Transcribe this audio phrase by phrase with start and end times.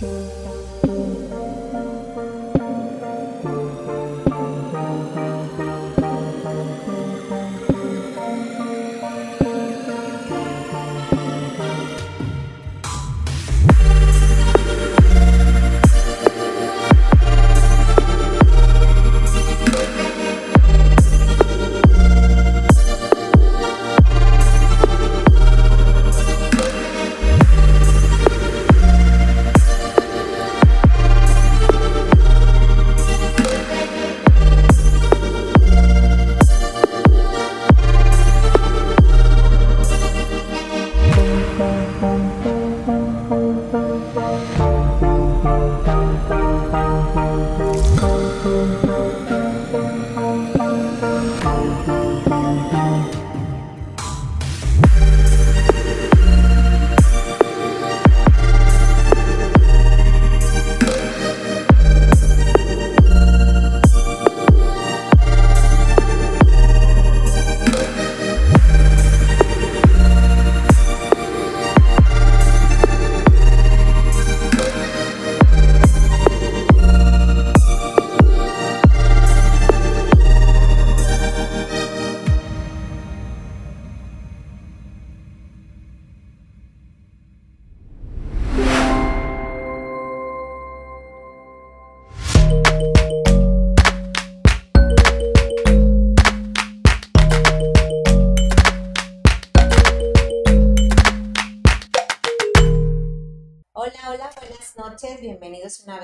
[0.00, 0.27] Bye.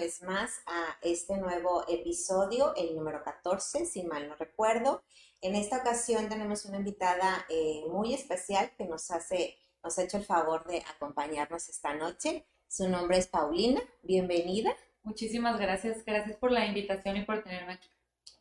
[0.04, 5.02] Vez más a este nuevo episodio, el número 14, si mal no recuerdo.
[5.40, 10.18] En esta ocasión tenemos una invitada eh, muy especial que nos hace, nos ha hecho
[10.18, 12.46] el favor de acompañarnos esta noche.
[12.68, 14.76] Su nombre es Paulina, bienvenida.
[15.04, 17.88] Muchísimas gracias, gracias por la invitación y por tenerme aquí.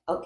[0.04, 0.26] Ok,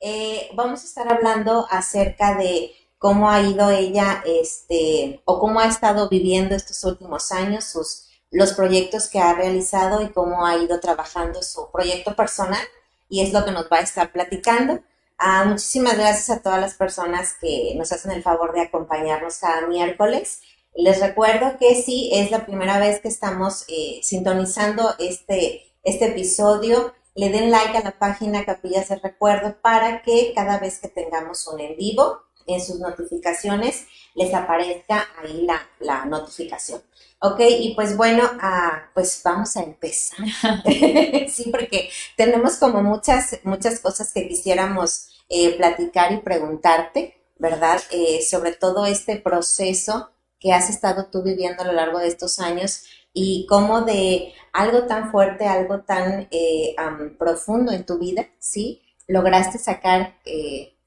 [0.00, 5.66] eh, vamos a estar hablando acerca de cómo ha ido ella, este, o cómo ha
[5.66, 10.80] estado viviendo estos últimos años, sus los proyectos que ha realizado y cómo ha ido
[10.80, 12.62] trabajando su proyecto personal
[13.08, 14.80] y es lo que nos va a estar platicando.
[15.18, 19.66] Ah, muchísimas gracias a todas las personas que nos hacen el favor de acompañarnos cada
[19.66, 20.40] miércoles.
[20.74, 26.94] Les recuerdo que si es la primera vez que estamos eh, sintonizando este, este episodio,
[27.16, 31.46] le den like a la página Capillas de Recuerdo para que cada vez que tengamos
[31.48, 32.22] un en vivo
[32.54, 36.82] en sus notificaciones les aparezca ahí la, la notificación.
[37.22, 40.18] Ok, y pues bueno, ah, pues vamos a empezar.
[41.28, 47.78] sí, porque tenemos como muchas, muchas cosas que quisiéramos eh, platicar y preguntarte, ¿verdad?
[47.90, 52.40] Eh, sobre todo este proceso que has estado tú viviendo a lo largo de estos
[52.40, 56.74] años y cómo de algo tan fuerte, algo tan eh,
[57.18, 58.80] profundo en tu vida, ¿sí?
[59.06, 60.14] Lograste sacar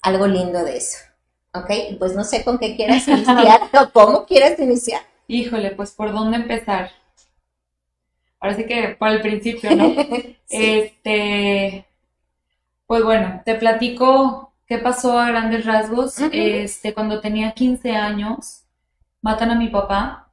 [0.01, 0.97] algo lindo de eso.
[1.53, 1.69] ¿Ok?
[2.00, 5.02] Pues no sé con qué quieras iniciar o cómo quieres iniciar.
[5.28, 6.91] Híjole, pues por dónde empezar.
[8.40, 9.94] Ahora sí que por el principio, ¿no?
[10.50, 11.86] Este,
[12.86, 16.19] pues bueno, te platico qué pasó a grandes rasgos.
[16.31, 18.63] Este, cuando tenía 15 años,
[19.22, 20.31] matan a mi papá.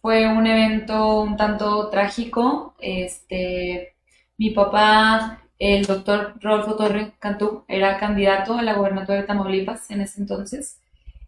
[0.00, 2.74] Fue un evento un tanto trágico.
[2.78, 3.96] Este,
[4.36, 10.02] mi papá, el doctor Rodolfo Torre Cantú, era candidato a la gobernatura de Tamaulipas en
[10.02, 10.80] ese entonces.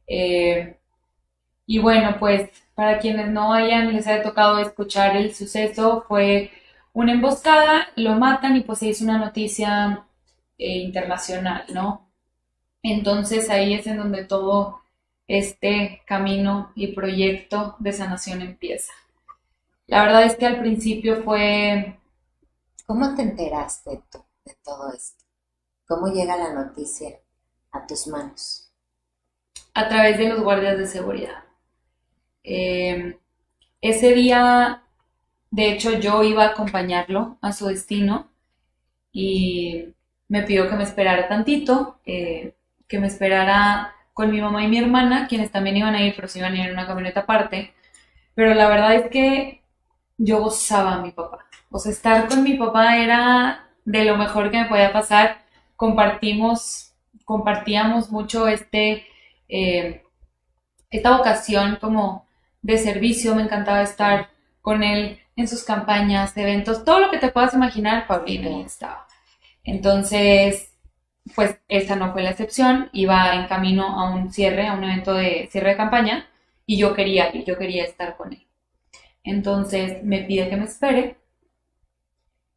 [0.07, 0.77] Eh,
[1.67, 6.51] y bueno, pues para quienes no hayan, les haya tocado escuchar el suceso, fue
[6.93, 10.05] una emboscada, lo matan y pues se hizo una noticia
[10.59, 12.11] eh, internacional, ¿no?
[12.83, 14.81] Entonces ahí es en donde todo
[15.29, 18.93] este camino y proyecto de sanación empieza.
[19.87, 22.00] La verdad es que al principio fue...
[22.91, 25.25] ¿Cómo te enteraste tú de todo esto?
[25.87, 27.21] ¿Cómo llega la noticia
[27.71, 28.73] a tus manos?
[29.75, 31.45] A través de los guardias de seguridad.
[32.42, 33.16] Eh,
[33.81, 34.83] ese día,
[35.53, 38.28] de hecho, yo iba a acompañarlo a su destino
[39.13, 39.95] y
[40.27, 42.57] me pidió que me esperara tantito, eh,
[42.89, 46.27] que me esperara con mi mamá y mi hermana, quienes también iban a ir, pero
[46.27, 47.72] se iban a ir en una camioneta aparte.
[48.34, 49.63] Pero la verdad es que
[50.19, 51.50] yo gozaba a mi papá.
[51.71, 55.43] O sea, estar con mi papá era de lo mejor que me podía pasar.
[55.77, 56.93] Compartimos,
[57.25, 59.07] compartíamos mucho este,
[59.49, 60.03] eh,
[60.91, 62.27] esta vocación como
[62.63, 64.31] de servicio, me encantaba estar
[64.61, 69.07] con él en sus campañas, eventos, todo lo que te puedas imaginar, Paulina ahí estaba.
[69.65, 70.75] Entonces,
[71.34, 75.15] pues esta no fue la excepción, iba en camino a un cierre, a un evento
[75.15, 76.28] de cierre de campaña,
[76.66, 78.47] y yo quería yo quería estar con él.
[79.25, 81.16] Entonces me pide que me espere,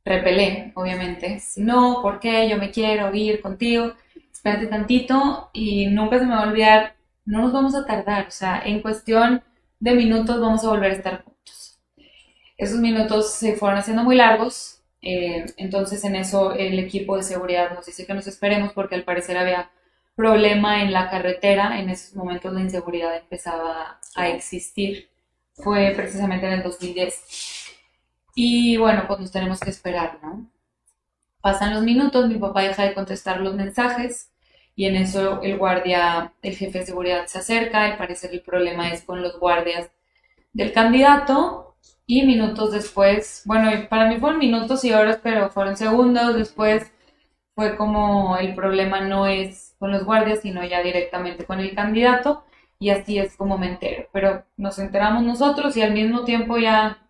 [0.05, 1.41] repelé, obviamente.
[1.57, 2.49] No, ¿por qué?
[2.49, 3.93] Yo me quiero ir contigo.
[4.31, 6.95] Espérate tantito y nunca se me va a olvidar.
[7.25, 9.43] No nos vamos a tardar, o sea, en cuestión
[9.79, 11.79] de minutos vamos a volver a estar juntos.
[12.57, 17.73] Esos minutos se fueron haciendo muy largos, eh, entonces en eso el equipo de seguridad
[17.73, 19.69] nos dice que nos esperemos porque al parecer había
[20.15, 25.09] problema en la carretera, en esos momentos la inseguridad empezaba a existir.
[25.55, 27.62] Fue precisamente en el 2010.
[28.35, 30.47] Y bueno, pues nos tenemos que esperar, ¿no?
[31.41, 34.31] Pasan los minutos, mi papá deja de contestar los mensajes
[34.75, 38.89] y en eso el guardia, el jefe de seguridad se acerca, al parecer el problema
[38.91, 39.91] es con los guardias
[40.53, 41.75] del candidato
[42.07, 46.91] y minutos después, bueno, para mí fueron minutos y horas, pero fueron segundos después,
[47.55, 52.43] fue como el problema no es con los guardias, sino ya directamente con el candidato
[52.79, 57.02] y así es como me entero, pero nos enteramos nosotros y al mismo tiempo ya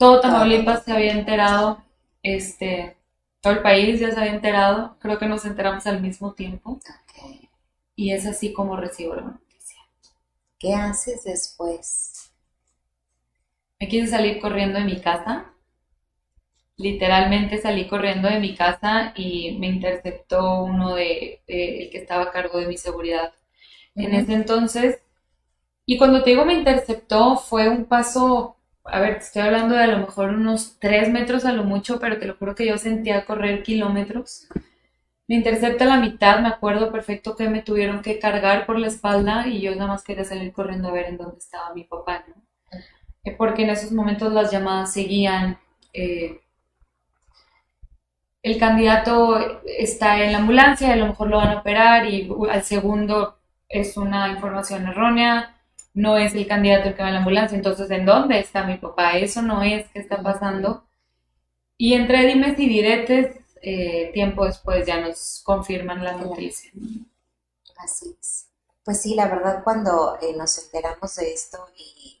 [0.00, 1.84] todo Tamaulipas se había enterado,
[2.22, 2.96] este,
[3.42, 6.80] todo el país ya se había enterado, creo que nos enteramos al mismo tiempo.
[7.94, 9.76] Y es así como recibo la noticia.
[10.58, 12.32] ¿Qué haces después?
[13.78, 15.52] Me quise salir corriendo de mi casa.
[16.78, 22.30] Literalmente salí corriendo de mi casa y me interceptó uno de, el que estaba a
[22.30, 23.34] cargo de mi seguridad
[23.94, 25.02] en ese entonces.
[25.84, 28.56] Y cuando te digo me interceptó, fue un paso
[28.92, 32.18] a ver, estoy hablando de a lo mejor unos 3 metros a lo mucho, pero
[32.18, 34.48] te lo juro que yo sentía correr kilómetros.
[35.28, 39.46] Me intercepta la mitad, me acuerdo perfecto que me tuvieron que cargar por la espalda
[39.46, 42.24] y yo nada más quería salir corriendo a ver en dónde estaba mi papá.
[43.24, 45.58] Eh, porque en esos momentos las llamadas seguían.
[45.92, 46.40] Eh,
[48.42, 52.62] el candidato está en la ambulancia, a lo mejor lo van a operar y al
[52.62, 53.38] segundo
[53.68, 55.59] es una información errónea
[55.94, 58.78] no es el candidato el que va en la ambulancia, entonces ¿en dónde está mi
[58.78, 59.18] papá?
[59.18, 60.84] Eso no es, ¿qué está pasando?
[61.76, 66.70] Y entre dimes y diretes, eh, tiempo después ya nos confirman la noticia.
[67.78, 68.48] Así es.
[68.84, 72.20] Pues sí, la verdad cuando eh, nos enteramos de esto, y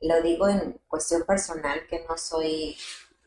[0.00, 2.76] lo digo en cuestión personal, que no soy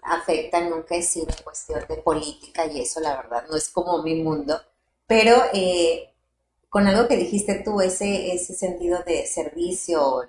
[0.03, 4.03] afecta, nunca he sido en cuestión de política y eso la verdad no es como
[4.03, 4.59] mi mundo,
[5.07, 6.12] pero eh,
[6.73, 10.23] con algo que dijiste tú, ese, ese sentido de servicio,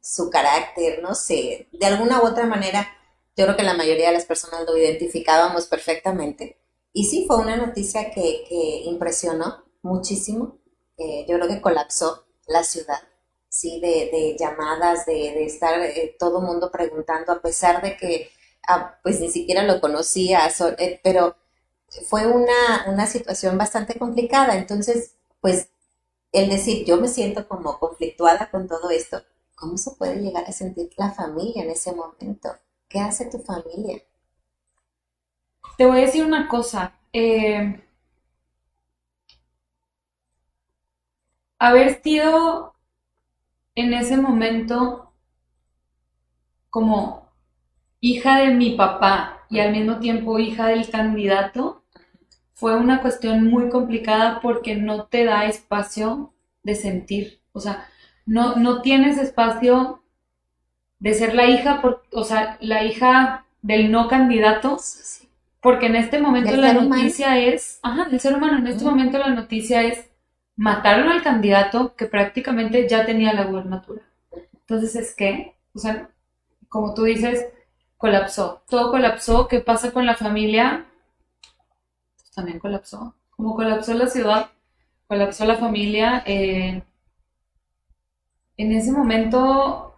[0.00, 2.88] su carácter, no sé, de alguna u otra manera,
[3.36, 6.58] yo creo que la mayoría de las personas lo identificábamos perfectamente.
[6.94, 8.46] Y sí, fue una noticia que,
[8.86, 10.56] impresionó muchísimo.
[10.96, 13.02] Eh, yo creo que colapsó la ciudad,
[13.50, 18.30] sí, de, llamadas, de, estar eh, todo el mundo preguntando, a pesar de que
[18.66, 20.48] ah, pues ni siquiera lo conocía,
[20.78, 21.36] eh, pero
[22.08, 24.56] fue una, una situación bastante complicada.
[24.56, 25.68] Entonces, pues
[26.34, 29.22] el decir, yo me siento como conflictuada con todo esto,
[29.54, 32.50] ¿cómo se puede llegar a sentir la familia en ese momento?
[32.88, 34.02] ¿Qué hace tu familia?
[35.78, 36.92] Te voy a decir una cosa.
[37.12, 37.80] Eh,
[41.58, 42.74] haber sido
[43.76, 45.12] en ese momento
[46.68, 47.30] como
[48.00, 51.83] hija de mi papá y al mismo tiempo hija del candidato,
[52.54, 57.40] fue una cuestión muy complicada porque no te da espacio de sentir.
[57.52, 57.88] O sea,
[58.26, 60.02] no, no tienes espacio
[60.98, 64.78] de ser la hija, por, o sea, la hija del no candidato,
[65.60, 69.28] porque en este momento la noticia es, ajá, del ser humano, en este momento la
[69.28, 70.10] noticia es,
[70.56, 74.02] mataron al candidato que prácticamente ya tenía la gubernatura.
[74.52, 76.08] Entonces es que, o sea,
[76.68, 77.46] como tú dices,
[77.96, 80.86] colapsó, todo colapsó, ¿qué pasa con la familia?
[82.34, 83.14] También colapsó.
[83.30, 84.50] Como colapsó la ciudad,
[85.06, 86.22] colapsó la familia.
[86.26, 86.82] Eh,
[88.56, 89.94] en ese momento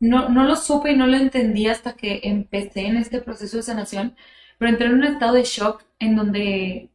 [0.00, 3.62] no, no, lo supe y no lo entendí hasta que empecé en este proceso de
[3.62, 4.16] sanación,
[4.58, 6.90] pero entré en un estado de shock en donde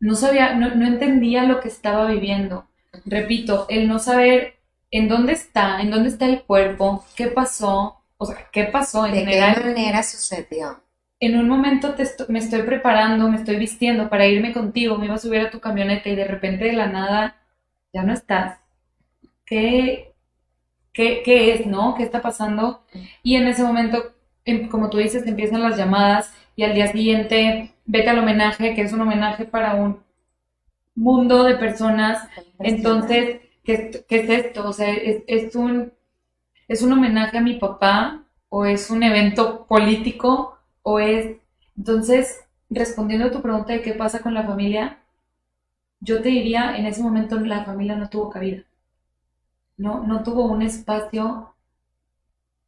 [0.00, 2.66] no sabía, no, entendía lo que estaba viviendo.
[3.04, 4.56] Repito, el no saber
[4.90, 9.12] en dónde está, en dónde está el cuerpo, qué pasó, o sea, qué pasó en
[9.12, 10.82] ¿De qué manera sucedió?
[11.20, 11.94] En un momento
[12.28, 15.60] me estoy preparando, me estoy vistiendo para irme contigo, me iba a subir a tu
[15.60, 17.36] camioneta y de repente de la nada
[17.92, 18.60] ya no estás.
[19.44, 20.14] ¿Qué,
[20.92, 21.94] qué, es, no?
[21.96, 22.84] ¿Qué está pasando?
[23.22, 24.12] Y en ese momento,
[24.44, 28.82] em, como tú dices, empiezan las llamadas y al día siguiente vete al homenaje, que
[28.82, 30.02] es un homenaje para un
[30.94, 32.28] mundo de personas.
[32.60, 34.68] Entonces, ¿qué, es esto?
[34.68, 35.92] O sea, es, es, un,
[36.68, 41.36] es un homenaje a mi papá o es un evento político o es,
[41.76, 44.98] entonces, respondiendo a tu pregunta de qué pasa con la familia,
[46.00, 48.64] yo te diría, en ese momento la familia no tuvo cabida.
[49.76, 51.54] No, no tuvo un espacio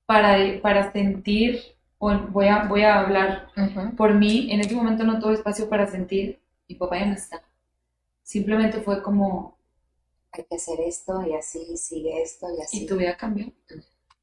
[0.06, 1.60] para, para sentir
[1.98, 3.48] o voy a, voy a hablar
[3.96, 7.42] por mí, en ese momento no tuve espacio para sentir, mi papá ya no está.
[8.22, 9.58] Simplemente fue como...
[10.32, 12.84] Hay que hacer esto y así, sigue esto y así.
[12.84, 13.52] Y tu vida cambió.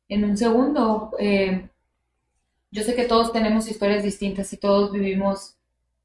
[0.08, 1.70] En un segundo, eh,
[2.72, 5.56] yo sé que todos tenemos historias distintas y todos vivimos.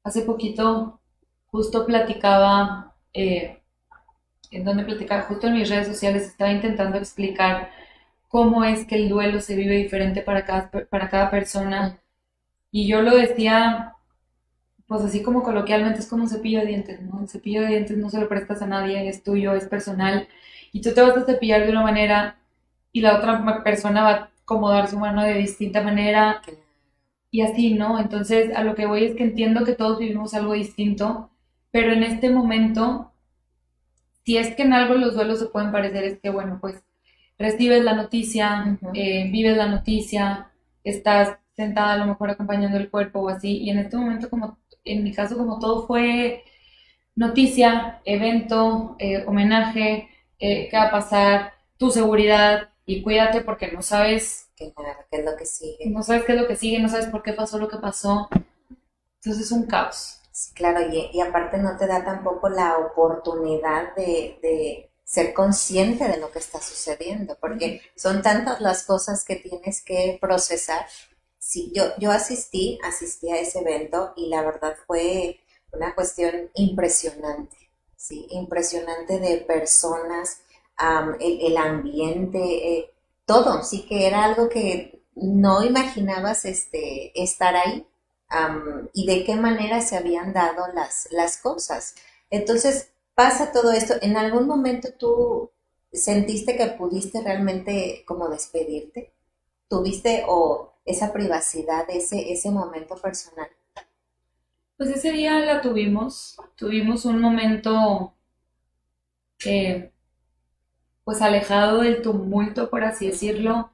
[0.03, 0.99] Hace poquito,
[1.47, 3.61] justo platicaba, eh,
[4.51, 7.69] en donde platicaba, justo en mis redes sociales, estaba intentando explicar
[8.27, 11.99] cómo es que el duelo se vive diferente para cada, para cada persona.
[12.71, 13.95] Y yo lo decía,
[14.87, 17.21] pues así como coloquialmente, es como un cepillo de dientes, ¿no?
[17.21, 20.27] El cepillo de dientes no se lo prestas a nadie, es tuyo, es personal.
[20.71, 22.37] Y tú te vas a cepillar de una manera
[22.91, 26.41] y la otra persona va a acomodar su mano de distinta manera
[27.31, 27.99] y así, ¿no?
[27.99, 31.31] Entonces, a lo que voy es que entiendo que todos vivimos algo distinto,
[31.71, 33.11] pero en este momento,
[34.25, 36.83] si es que en algo los duelos se pueden parecer, es que, bueno, pues
[37.37, 40.51] recibes la noticia, eh, vives la noticia,
[40.83, 44.59] estás sentada a lo mejor acompañando el cuerpo o así, y en este momento, como
[44.85, 46.43] en mi caso, como todo fue
[47.15, 53.81] noticia, evento, eh, homenaje, eh, qué va a pasar, tu seguridad, y cuídate porque no
[53.81, 55.89] sabes qué, es lo que sigue.
[55.89, 58.29] No sabes qué es lo que sigue, no sabes por qué pasó lo que pasó.
[59.15, 60.19] Entonces es un caos.
[60.31, 66.31] Sí, claro, y, aparte no te da tampoco la oportunidad de, ser consciente de lo
[66.31, 70.87] que está sucediendo, porque son tantas las cosas que tienes que procesar.
[71.37, 75.39] Sí, yo, yo asistí, asistí a ese evento y la verdad fue
[75.71, 77.55] una cuestión impresionante,
[77.95, 80.39] sí, impresionante de personas
[81.19, 82.92] el, ambiente, eh,
[83.25, 87.87] todo, sí que era algo que no imaginabas este, estar ahí
[88.93, 91.95] y de qué manera se habían dado las, las cosas.
[92.31, 93.93] Entonces, pasa todo esto.
[94.01, 95.51] ¿En algún momento tú
[95.91, 99.13] sentiste que pudiste realmente como despedirte?
[99.69, 103.49] ¿Tuviste o esa privacidad, ese, ese momento personal?
[104.77, 108.13] Pues ese día la tuvimos, tuvimos un momento
[109.45, 109.92] eh,
[111.03, 113.71] pues alejado del tumulto, por así decirlo.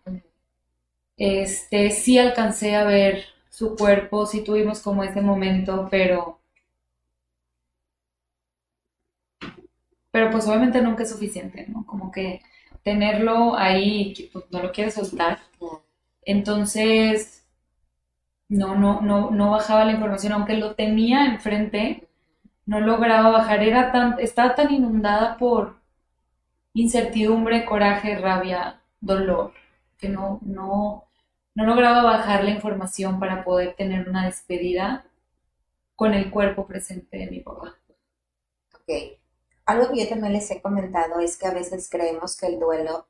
[1.18, 6.40] Este, sí alcancé a ver su cuerpo, sí tuvimos como ese momento, pero
[10.12, 11.86] pero pues obviamente nunca es suficiente, ¿no?
[11.86, 12.42] Como que
[12.84, 15.40] tenerlo ahí, pues, no lo quieres soltar.
[16.24, 17.46] Entonces,
[18.50, 22.08] no, no, no, no bajaba la información, aunque lo tenía enfrente,
[22.66, 25.79] no lograba bajar, era tan, estaba tan inundada por,
[26.82, 29.54] incertidumbre, coraje, rabia, dolor,
[29.98, 31.06] que no, no,
[31.56, 35.06] no lograba bajar la información para poder tener una despedida
[35.96, 37.76] con el cuerpo presente de mi papá.
[38.76, 39.20] Ok.
[39.66, 43.08] Algo que yo también les he comentado es que a veces creemos que el duelo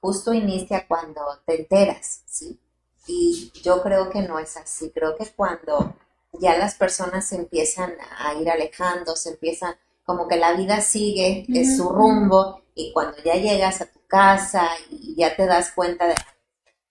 [0.00, 2.58] justo inicia cuando te enteras, ¿sí?
[3.06, 4.90] Y yo creo que no es así.
[4.90, 5.96] Creo que cuando
[6.32, 9.74] ya las personas se empiezan a ir alejando, se empiezan,
[10.10, 14.68] como que la vida sigue, es su rumbo, y cuando ya llegas a tu casa
[14.90, 16.16] y ya te das cuenta de, o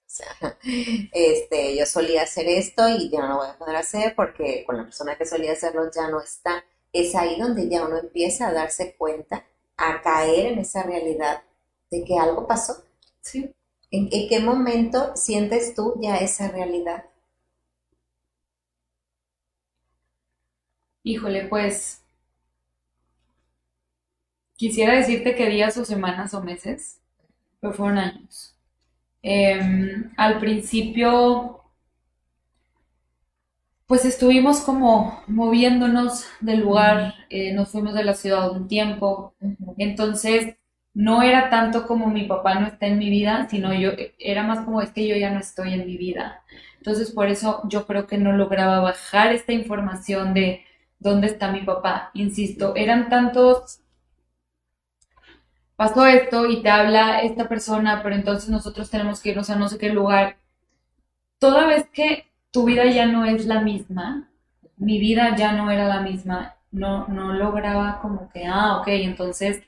[0.05, 0.57] sea,
[1.11, 4.77] este, yo solía hacer esto y ya no lo voy a poder hacer porque con
[4.77, 6.63] la persona que solía hacerlo ya no está.
[6.93, 9.45] Es ahí donde ya uno empieza a darse cuenta,
[9.75, 11.43] a caer en esa realidad
[11.91, 12.85] de que algo pasó.
[13.19, 13.53] Sí.
[13.91, 17.03] ¿En, qué momento sientes tú ya esa realidad?
[21.03, 21.99] Híjole, pues
[24.59, 26.99] Quisiera decirte que días o semanas o meses,
[27.61, 28.57] pero fueron años.
[29.21, 31.61] Em, al principio,
[33.87, 39.33] pues estuvimos como moviéndonos del lugar, eh, nos fuimos de la ciudad un tiempo,
[39.77, 40.57] entonces
[40.93, 44.65] no era tanto como mi papá no está en mi vida, sino yo, era más
[44.65, 46.43] como es que yo ya no estoy en mi vida.
[46.79, 50.65] Entonces por eso yo creo que no lograba bajar esta información de
[50.99, 52.11] dónde está mi papá.
[52.13, 53.79] Insisto, eran tantos
[55.79, 59.69] pasó esto y te habla esta persona, pero entonces nosotros tenemos que irnos a no
[59.69, 60.35] sé qué lugar.
[61.39, 64.29] Toda vez que tu vida ya no es la misma,
[64.75, 69.63] mi vida ya no era la misma, no, no lograba como que, ah, ok, entonces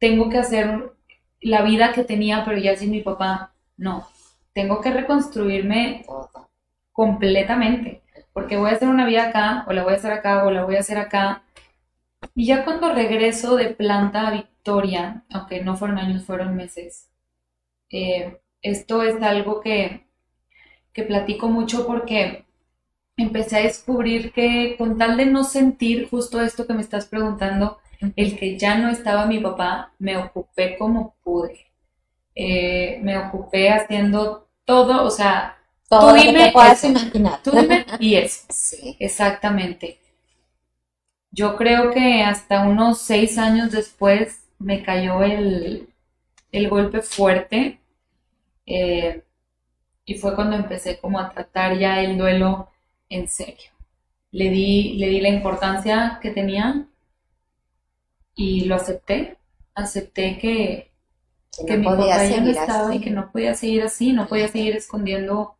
[0.00, 0.92] tengo que hacer
[1.40, 3.52] la vida que tenía, pero ya sin mi papá.
[3.76, 4.04] No,
[4.52, 6.06] tengo que reconstruirme
[6.90, 10.50] completamente, porque voy a hacer una vida acá, o la voy a hacer acá, o
[10.50, 11.44] la voy a hacer acá.
[12.34, 14.44] Y ya cuando regreso de planta a
[15.30, 17.08] aunque no fueron años, fueron meses.
[17.90, 20.06] Eh, esto es algo que,
[20.92, 22.46] que platico mucho porque
[23.16, 27.78] empecé a descubrir que con tal de no sentir justo esto que me estás preguntando,
[28.16, 31.66] el que ya no estaba mi papá, me ocupé como pude.
[32.34, 35.58] Eh, me ocupé haciendo todo, o sea,
[35.88, 36.86] Todo Tú lo que dime te puedas eso.
[36.86, 37.42] imaginar.
[37.42, 38.46] Tú dime y eso.
[38.50, 38.96] Sí.
[38.98, 40.00] Exactamente.
[41.36, 45.88] Yo creo que hasta unos seis años después me cayó el,
[46.52, 47.80] el golpe fuerte
[48.66, 49.24] eh,
[50.06, 52.70] y fue cuando empecé como a tratar ya el duelo
[53.10, 53.70] en serio.
[54.32, 56.86] Le di, le di la importancia que tenía
[58.36, 59.38] y lo acepté.
[59.74, 60.92] Acepté que,
[61.58, 64.12] Que que no mi podía papá ya no estaba y que no podía seguir así,
[64.12, 65.56] no podía seguir escondiendo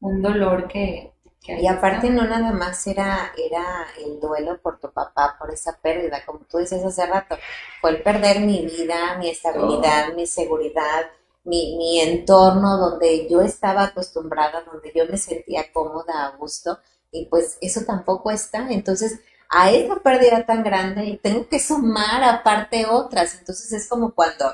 [0.00, 1.12] un dolor que,
[1.46, 6.24] Y aparte no nada más era, era el duelo por tu papá, por esa pérdida,
[6.26, 7.36] como tú dices hace rato,
[7.80, 11.10] fue el perder mi vida, mi estabilidad, mi seguridad,
[11.44, 16.78] mi, mi entorno donde yo estaba acostumbrada, donde yo me sentía cómoda, a gusto,
[17.10, 18.70] y pues eso tampoco está.
[18.70, 23.34] Entonces, a esa pérdida tan grande tengo que sumar aparte otras.
[23.34, 24.46] Entonces es como cuando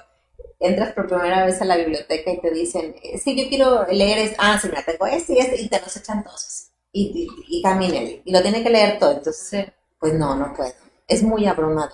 [0.58, 4.34] entras por primera vez a la biblioteca y te dicen, que yo quiero leer, es,
[4.38, 6.75] ah, sí, mira, tengo este y este, y te los echan todos así.
[6.98, 7.02] Y,
[7.48, 9.10] y, y camínele, y lo tiene que leer todo.
[9.12, 9.72] Entonces, Sí.
[9.98, 10.72] pues no, no puedo.
[11.08, 11.92] Es muy abrumado.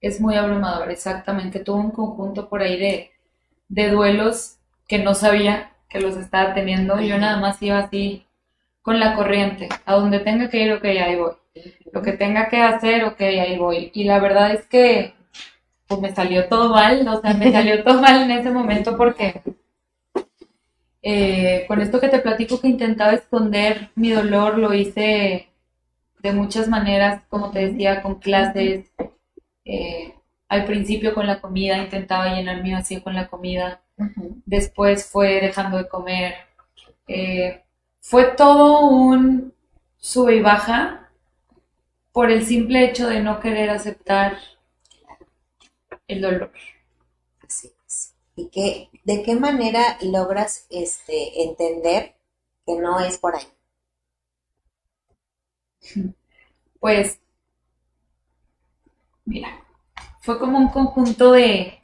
[0.00, 1.60] Es muy abrumador, exactamente.
[1.60, 3.10] Tuve un conjunto por ahí de,
[3.68, 4.56] de duelos
[4.88, 7.00] que no sabía que los estaba teniendo.
[7.00, 8.26] Yo nada más iba así
[8.82, 9.68] con la corriente.
[9.86, 11.32] A donde tenga que ir, ok, ahí voy.
[11.92, 13.90] Lo que tenga que hacer, ok, ahí voy.
[13.94, 15.14] Y la verdad es que
[15.88, 19.42] pues me salió todo mal, o sea, me salió todo mal en ese momento porque
[21.02, 25.48] eh, con esto que te platico que intentaba esconder mi dolor, lo hice
[26.22, 28.90] de muchas maneras, como te decía, con clases,
[29.64, 30.14] eh,
[30.48, 33.82] al principio con la comida, intentaba llenar mi vacío con la comida,
[34.46, 36.34] después fue dejando de comer,
[37.08, 37.62] eh,
[38.00, 39.54] fue todo un
[39.96, 41.08] sube y baja
[42.12, 44.36] por el simple hecho de no querer aceptar
[46.08, 46.52] el dolor.
[47.46, 48.14] Así es.
[48.36, 52.14] ¿Y qué, de qué manera logras este, entender
[52.66, 53.46] que no es por ahí?
[56.80, 57.20] Pues,
[59.24, 59.48] mira,
[60.20, 61.80] fue como un conjunto de...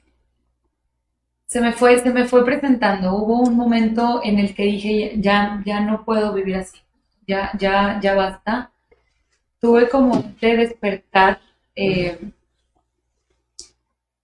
[1.46, 3.14] Se me fue, se me fue presentando.
[3.16, 6.78] Hubo un momento en el que dije, ya, ya no puedo vivir así.
[7.26, 8.70] Ya, ya, ya basta.
[9.60, 11.40] Tuve como de despertar.
[11.76, 12.18] eh,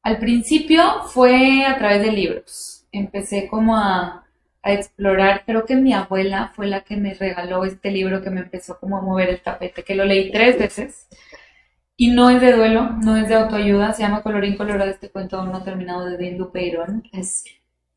[0.05, 2.82] al principio fue a través de libros.
[2.93, 4.25] Empecé como a,
[4.63, 5.45] a explorar.
[5.47, 8.99] Creo que mi abuela fue la que me regaló este libro que me empezó como
[8.99, 11.09] a mover el tapete, que lo leí tres veces.
[11.97, 15.39] Y no es de duelo, no es de autoayuda, se llama Colorín Colorado, este cuento
[15.39, 17.05] aún no terminado de Dean Dupeirón.
[17.13, 17.45] Es-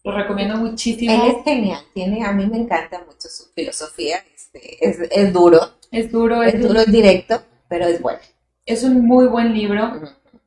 [0.04, 1.26] Lo recomiendo él muchísimo.
[1.26, 5.60] es genial, tiene, a mí me encanta mucho su filosofía, este, es, es duro,
[5.92, 8.20] Es duro, es es, duro, es directo, pero es bueno.
[8.66, 10.02] es un muy buen libro.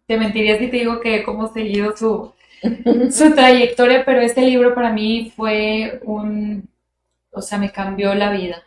[0.07, 2.33] Te mentiría si te digo que hemos seguido su,
[3.11, 6.69] su trayectoria, pero este libro para mí fue un,
[7.31, 8.63] o sea, me cambió la vida.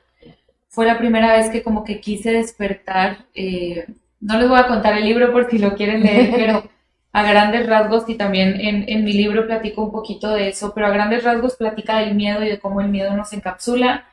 [0.70, 3.26] Fue la primera vez que como que quise despertar.
[3.34, 3.88] eh,
[4.20, 6.70] no les voy a contar el libro por si lo quieren leer, pero
[7.14, 10.88] a grandes rasgos, y también en, en mi libro platico un poquito de eso, pero
[10.88, 14.06] a grandes rasgos platica del miedo y de cómo el miedo nos encapsula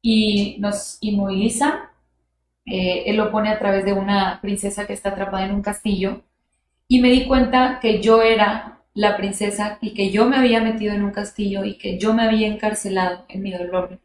[0.00, 1.90] y nos inmoviliza.
[2.66, 6.22] Eh, él lo pone a través de una princesa que está atrapada en un castillo
[6.88, 10.94] y me di cuenta que yo era la princesa y que yo me había metido
[10.94, 14.00] en un castillo y que yo me había encarcelado en mi dolor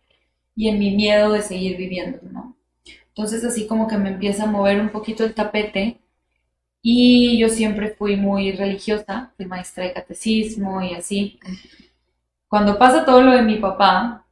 [0.56, 2.56] y en mi miedo de seguir viviendo, ¿no?
[3.10, 6.00] Entonces así como que me empieza a mover un poquito el tapete
[6.82, 11.40] y yo siempre fui muy religiosa, fui maestra de catecismo y así.
[12.48, 14.26] Cuando pasa todo lo de mi papá,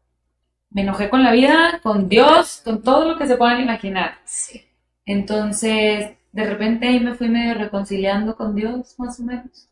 [0.70, 4.20] me enojé con la vida, con Dios, con todo lo que se puedan imaginar.
[4.26, 4.62] Sí.
[5.06, 9.70] Entonces, de repente ahí me fui medio reconciliando con Dios, más o menos.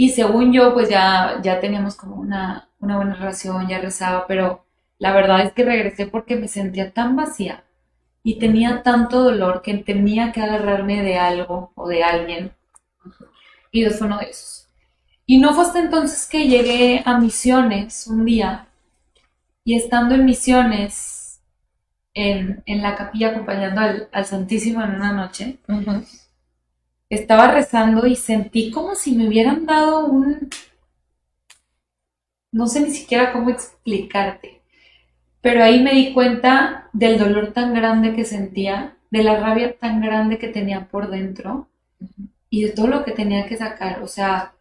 [0.00, 4.64] Y según yo, pues ya, ya teníamos como una, una buena relación, ya rezaba, pero
[4.96, 7.64] la verdad es que regresé porque me sentía tan vacía
[8.22, 12.52] y tenía tanto dolor que tenía que agarrarme de algo o de alguien.
[13.72, 14.68] Y Dios fue uno de esos.
[15.26, 18.68] Y no fue hasta entonces que llegué a Misiones un día
[19.64, 21.40] y estando en Misiones,
[22.14, 25.58] en, en la capilla acompañando al, al Santísimo en una noche.
[27.10, 30.50] Estaba rezando y sentí como si me hubieran dado un...
[32.50, 34.62] No sé ni siquiera cómo explicarte,
[35.40, 40.00] pero ahí me di cuenta del dolor tan grande que sentía, de la rabia tan
[40.00, 41.68] grande que tenía por dentro
[42.50, 44.02] y de todo lo que tenía que sacar.
[44.02, 44.54] O sea,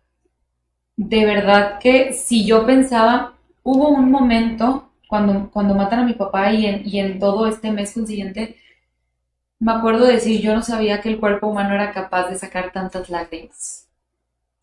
[0.97, 6.51] de verdad que si yo pensaba, hubo un momento cuando, cuando matan a mi papá
[6.51, 8.57] y en, y en todo este mes consiguiente,
[9.59, 12.71] me acuerdo de decir, yo no sabía que el cuerpo humano era capaz de sacar
[12.71, 13.87] tantas lágrimas.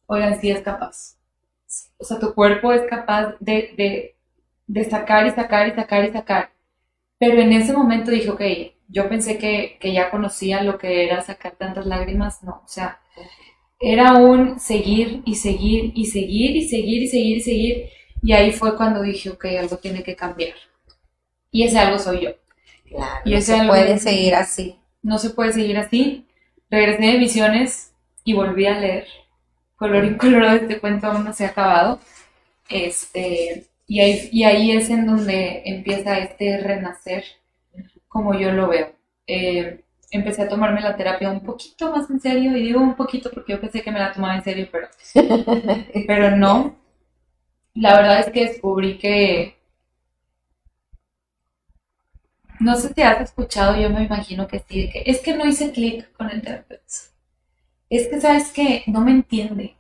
[0.06, 1.16] Oigan, sí es capaz.
[1.98, 4.16] O sea, tu cuerpo es capaz de, de,
[4.66, 6.50] de sacar y sacar y sacar y sacar.
[7.18, 8.42] Pero en ese momento dije, ok,
[8.88, 13.00] yo pensé que, que ya conocía lo que era sacar tantas lágrimas, no, o sea,
[13.80, 17.90] era un seguir y seguir y seguir y seguir y seguir y seguir.
[18.22, 20.54] Y ahí fue cuando dije, ok, algo tiene que cambiar.
[21.50, 22.30] Y ese algo soy yo.
[22.88, 24.78] Claro, Y no se algo- puede seguir así.
[25.04, 26.26] No se puede seguir así.
[26.70, 27.92] Regresé de misiones
[28.24, 29.06] y volví a leer.
[29.76, 32.00] Color incoloro este cuento aún no se ha acabado.
[32.70, 37.24] Este, y ahí, y ahí es en donde empieza este renacer,
[38.08, 38.92] como yo lo veo.
[39.26, 43.30] Eh, empecé a tomarme la terapia un poquito más en serio, y digo un poquito
[43.30, 44.88] porque yo pensé que me la tomaba en serio, pero,
[46.06, 46.76] pero no.
[47.74, 49.56] La verdad es que descubrí que,
[52.64, 55.70] no sé si has escuchado, yo me imagino que sí, que es que no hice
[55.70, 56.84] clic con el terapeuta.
[57.90, 59.76] Es que sabes que no me entiende.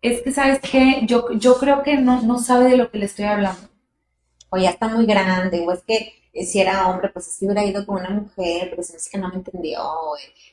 [0.00, 3.06] Es que sabes que yo, yo creo que no, no sabe de lo que le
[3.06, 3.68] estoy hablando.
[4.50, 7.64] O ya está muy grande, o es que eh, si era hombre, pues así hubiera
[7.64, 9.80] ido con una mujer, pero hace que no me entendió.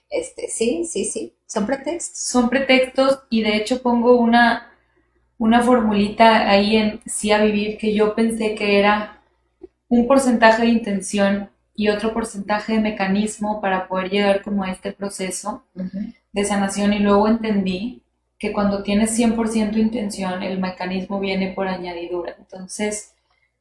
[0.10, 2.20] Este, sí, sí, sí, son pretextos.
[2.20, 4.74] Son pretextos y de hecho pongo una,
[5.38, 9.19] una formulita ahí en sí a vivir que yo pensé que era
[9.90, 14.92] un porcentaje de intención y otro porcentaje de mecanismo para poder llegar como a este
[14.92, 15.64] proceso
[16.32, 18.04] de sanación y luego entendí
[18.38, 22.36] que cuando tienes 100% intención, el mecanismo viene por añadidura.
[22.38, 23.14] Entonces,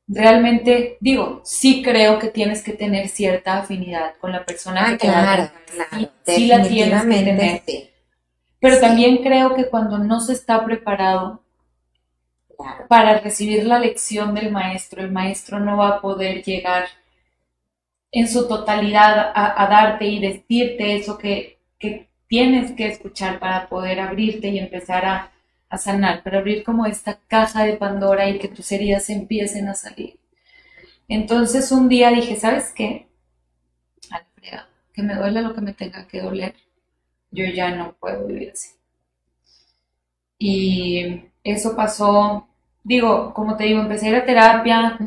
[0.06, 4.98] realmente digo, sí creo que tienes que tener cierta afinidad con la persona Ah, que
[4.98, 7.62] te va a claro, claro, Sí, sí la tienes que tener.
[7.66, 7.90] sí,
[8.60, 8.80] Pero Sí.
[8.80, 11.42] también creo que cuando no se está preparado claro.
[12.88, 16.88] Para recibir la lección del maestro, el maestro no va a poder llegar
[18.10, 24.00] en su totalidad a, darte y decirte eso que, que tienes que escuchar para poder
[24.00, 25.32] abrirte y empezar a,
[25.68, 29.74] a sanar, para abrir como esta caja de Pandora y que tus heridas empiecen a
[29.74, 30.18] salir.
[31.06, 33.08] Entonces un día dije, ¿sabes qué?
[34.10, 34.22] A
[34.92, 36.56] que me duele lo que me tenga que doler.
[37.30, 38.70] Yo ya no puedo vivir así.
[40.38, 42.47] Y eso pasó,
[42.88, 44.98] digo, como te digo, empecé a ir a terapia,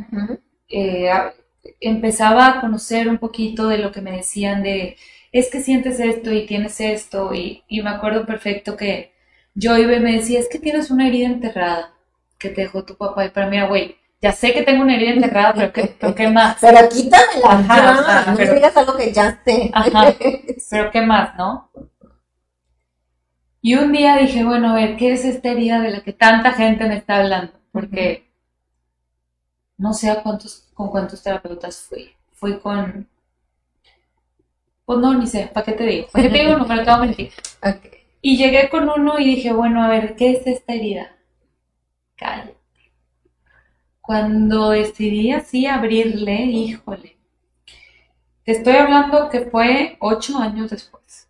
[0.69, 1.33] eh, a-
[1.79, 4.97] empezaba a conocer un poquito de lo que me decían de,
[5.31, 9.13] es que sientes esto y tienes esto, y, y me acuerdo perfecto que
[9.55, 11.93] yo iba y me decía, es que tienes una herida enterrada
[12.37, 15.11] que te dejó tu papá, y para mí, güey, ya sé que tengo una herida
[15.11, 16.57] enterrada, pero ¿qué, pero qué más?
[16.61, 19.71] Pero quítamela, Ajá, ya, o sea, no pero- me digas algo que ya sé.
[19.73, 20.13] Ajá.
[20.69, 21.69] Pero ¿qué más, no?
[23.63, 26.51] Y un día dije, bueno, a ver, ¿qué es esta herida de la que tanta
[26.53, 27.53] gente me está hablando?
[27.71, 28.23] Porque
[29.77, 32.15] no sé a cuántos, con cuántos terapeutas fui.
[32.31, 33.09] Fui con,
[34.85, 36.07] pues no, ni sé, ¿para qué te digo?
[36.11, 36.57] ¿Para qué te digo?
[36.57, 37.31] No mentir.
[37.63, 37.95] Ok.
[38.21, 41.15] Y llegué con uno y dije, bueno, a ver, ¿qué es esta herida?
[42.15, 42.55] Cállate.
[44.01, 47.17] Cuando decidí así abrirle, híjole,
[48.45, 51.27] te estoy hablando que fue ocho años después.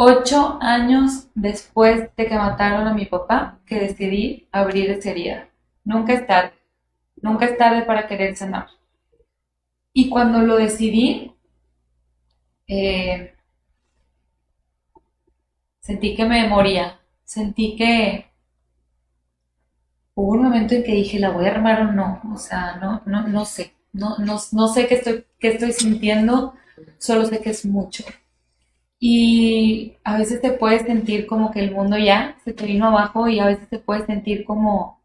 [0.00, 5.48] Ocho años después de que mataron a mi papá, que decidí abrir esa herida.
[5.84, 6.52] Nunca es tarde.
[7.20, 8.68] Nunca es tarde para querer sanar.
[9.92, 11.34] Y cuando lo decidí,
[12.68, 13.34] eh,
[15.80, 17.00] sentí que me moría.
[17.24, 18.26] Sentí que
[20.14, 22.20] hubo un momento en que dije, ¿la voy a armar o no?
[22.32, 23.74] O sea, no, no, no sé.
[23.92, 26.54] No, no, no sé qué estoy, qué estoy sintiendo,
[26.98, 28.04] solo sé que es mucho.
[29.00, 33.28] Y a veces te puedes sentir como que el mundo ya se te vino abajo
[33.28, 35.00] y a veces te puedes sentir como,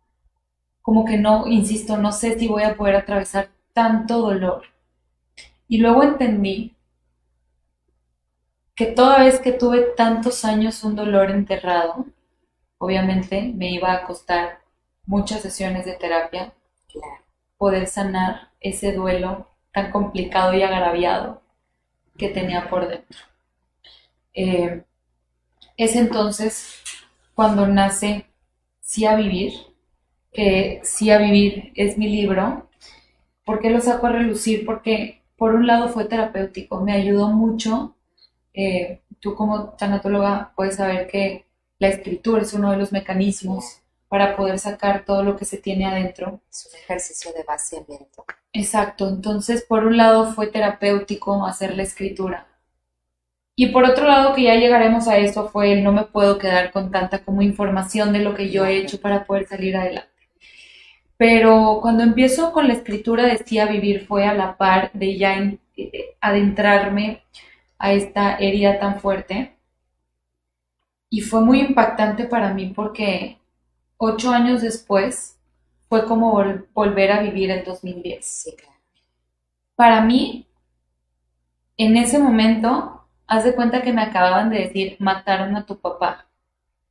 [0.81, 4.63] como que no, insisto, no sé si voy a poder atravesar tanto dolor.
[5.67, 6.75] Y luego entendí
[8.75, 12.05] que toda vez que tuve tantos años un dolor enterrado,
[12.79, 14.59] obviamente me iba a costar
[15.05, 16.53] muchas sesiones de terapia
[17.57, 21.41] poder sanar ese duelo tan complicado y agraviado
[22.17, 23.32] que tenía por dentro.
[24.33, 24.83] Eh,
[25.77, 26.75] es entonces
[27.35, 28.25] cuando nace
[28.81, 29.53] Sí a Vivir,
[30.31, 32.69] que Sí a Vivir es mi libro.
[33.45, 34.65] ¿Por qué lo saco a relucir?
[34.65, 37.95] Porque por un lado fue terapéutico, me ayudó mucho.
[38.53, 41.45] Eh, tú como tanatóloga puedes saber que
[41.79, 45.85] la escritura es uno de los mecanismos para poder sacar todo lo que se tiene
[45.87, 46.39] adentro.
[46.49, 48.25] Es un ejercicio de vaciamiento.
[48.53, 52.47] Exacto, entonces por un lado fue terapéutico hacer la escritura.
[53.55, 56.71] Y por otro lado, que ya llegaremos a eso, fue el no me puedo quedar
[56.71, 60.11] con tanta como información de lo que yo he hecho para poder salir adelante.
[61.17, 65.17] Pero cuando empiezo con la escritura de Sí a Vivir fue a la par de
[65.17, 67.23] ya en- eh, adentrarme
[67.79, 69.55] a esta herida tan fuerte.
[71.09, 73.37] Y fue muy impactante para mí porque
[73.97, 75.39] ocho años después
[75.89, 76.33] fue como
[76.73, 78.25] volver a vivir el 2010.
[78.25, 78.79] Sí, claro.
[79.75, 80.47] Para mí,
[81.77, 86.27] en ese momento, haz de cuenta que me acababan de decir, mataron a tu papá.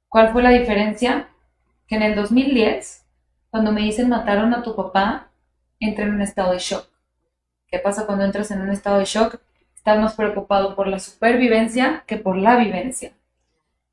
[0.08, 1.28] ¿Cuál fue la diferencia?
[1.86, 3.06] Que en el 2010,
[3.50, 5.30] cuando me dicen mataron a tu papá,
[5.80, 6.88] entré en un estado de shock.
[7.66, 9.40] ¿Qué pasa cuando entras en un estado de shock?
[9.74, 13.12] Estás más preocupado por la supervivencia que por la vivencia.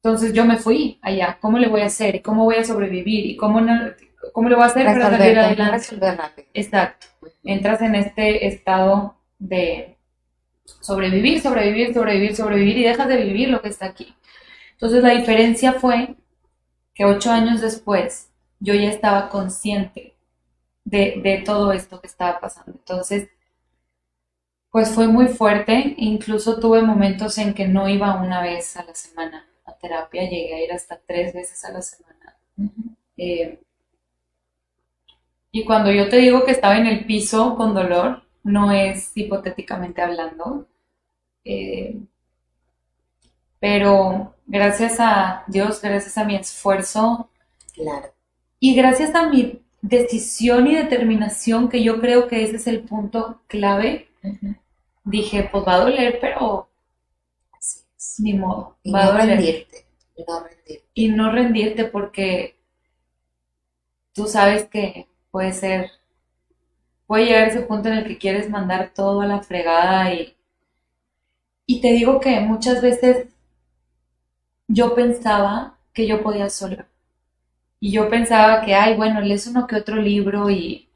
[0.03, 1.37] Entonces yo me fui allá.
[1.41, 2.15] ¿Cómo le voy a hacer?
[2.15, 3.25] ¿Y cómo voy a sobrevivir?
[3.25, 3.91] ¿Y cómo, no,
[4.33, 5.85] cómo le voy a hacer para salir adelante?
[6.53, 7.07] Exacto.
[7.43, 9.97] Entras en este estado de
[10.81, 14.15] sobrevivir, sobrevivir, sobrevivir, sobrevivir y dejas de vivir lo que está aquí.
[14.73, 16.15] Entonces la diferencia fue
[16.93, 18.29] que ocho años después
[18.59, 20.15] yo ya estaba consciente
[20.83, 22.71] de, de todo esto que estaba pasando.
[22.71, 23.29] Entonces,
[24.71, 28.93] pues fue muy fuerte, incluso tuve momentos en que no iba una vez a la
[28.93, 32.37] semana a terapia, llegué a ir hasta tres veces a la semana.
[33.17, 33.59] Eh,
[35.51, 40.01] y cuando yo te digo que estaba en el piso con dolor, no es hipotéticamente
[40.01, 40.67] hablando,
[41.45, 41.97] eh,
[43.59, 47.29] pero gracias a Dios, gracias a mi esfuerzo
[47.73, 48.13] Claro.
[48.59, 53.41] y gracias a mi decisión y determinación, que yo creo que ese es el punto
[53.47, 54.09] clave,
[55.03, 56.69] dije, pues va a doler, pero
[57.51, 58.19] Así es.
[58.19, 59.27] ni modo, Y va a doler.
[59.37, 59.85] rendirte.
[60.15, 60.83] y No rendirte.
[60.93, 62.57] Y no rendirte porque
[64.13, 65.91] tú sabes que puede ser,
[67.09, 70.37] puede llegar ese punto en el que quieres mandar todo a la fregada y,
[71.65, 73.27] y te digo que muchas veces
[74.69, 76.87] yo pensaba que yo podía sola.
[77.79, 80.89] Y yo pensaba que, ay, bueno, lees uno que otro libro y,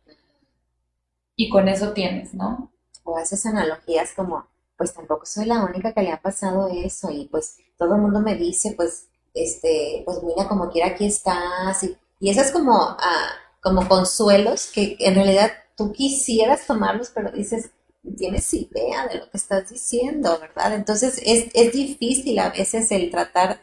[1.35, 2.71] y con eso tienes, ¿no?
[3.03, 4.47] O haces analogías como,
[4.77, 8.19] pues tampoco soy la única que le ha pasado eso y pues todo el mundo
[8.21, 13.29] me dice, pues, este, pues mira, como quiera aquí estás y, y esas como, ah,
[13.61, 15.51] como consuelos que en realidad
[15.87, 17.71] tú quisieras tomarlos, pero dices,
[18.03, 20.73] "No tienes idea de lo que estás diciendo, ¿verdad?
[20.75, 23.59] Entonces es, es difícil a veces el tratar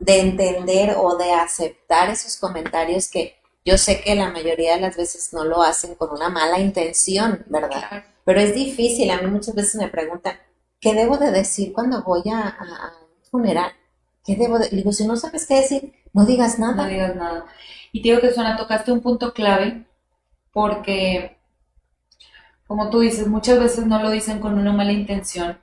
[0.00, 4.96] de entender o de aceptar esos comentarios que yo sé que la mayoría de las
[4.96, 8.04] veces no lo hacen con una mala intención, ¿verdad?
[8.24, 10.36] Pero es difícil, a mí muchas veces me preguntan,
[10.80, 13.72] ¿qué debo de decir cuando voy a, a- a un funeral?
[14.24, 14.68] ¿Qué debo de...?
[14.70, 16.88] Digo, si no sabes qué decir, no digas No nada.
[16.88, 17.44] digas nada.
[17.92, 19.86] Y te digo que Suena, tocaste un punto clave
[20.52, 21.36] porque,
[22.66, 25.58] como tú dices, muchas veces no lo dicen con una mala intención,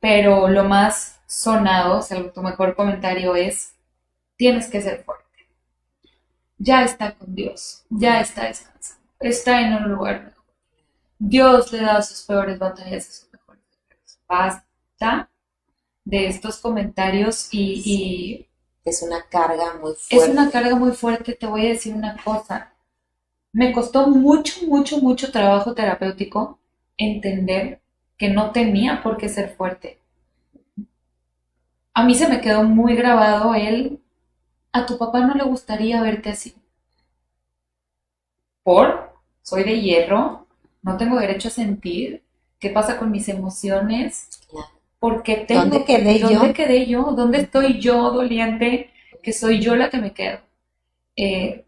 [0.00, 3.74] pero lo más sonado, o sea, tu mejor comentario es,
[4.36, 5.24] tienes que ser fuerte.
[6.58, 10.44] Ya está con Dios, ya está descansando, está en un lugar mejor.
[11.18, 13.62] Dios le da sus peores batallas a sus mejores.
[14.28, 15.30] Basta
[16.04, 18.48] de estos comentarios y, y
[18.84, 20.30] Es una carga muy es fuerte.
[20.32, 22.72] una carga muy fuerte, te voy a decir una cosa.
[23.52, 26.58] Me costó mucho, mucho, mucho trabajo terapéutico
[26.96, 27.80] entender
[28.16, 29.98] que no tenía por qué ser fuerte.
[31.94, 34.00] A mí se me quedó muy grabado el,
[34.72, 36.54] a tu papá no le gustaría verte así.
[38.62, 40.46] Por, soy de hierro,
[40.82, 42.22] no tengo derecho a sentir.
[42.58, 44.28] ¿Qué pasa con mis emociones?
[44.50, 44.68] Claro.
[44.98, 45.62] ¿Por qué tengo?
[45.62, 46.28] ¿Dónde quedé yo?
[46.28, 47.02] ¿Dónde quedé yo?
[47.12, 48.90] ¿Dónde estoy yo doliente?
[49.22, 50.40] Que soy yo la que me quedo.
[51.16, 51.64] Eh,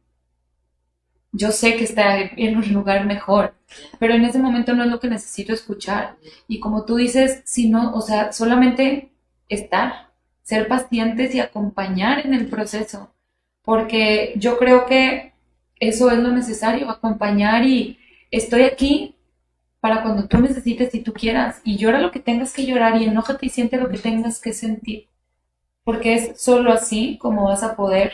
[1.32, 3.54] yo sé que está en un lugar mejor,
[3.98, 6.16] pero en ese momento no es lo que necesito escuchar.
[6.48, 9.12] Y como tú dices, si no, o sea, solamente
[9.48, 10.10] estar,
[10.42, 13.14] ser pacientes y acompañar en el proceso,
[13.62, 15.32] porque yo creo que
[15.78, 17.98] eso es lo necesario, acompañar y
[18.30, 19.16] estoy aquí
[19.80, 23.04] para cuando tú necesites y tú quieras, y llora lo que tengas que llorar y
[23.04, 25.06] enójate y siente lo que tengas que sentir,
[25.84, 28.12] porque es solo así como vas a poder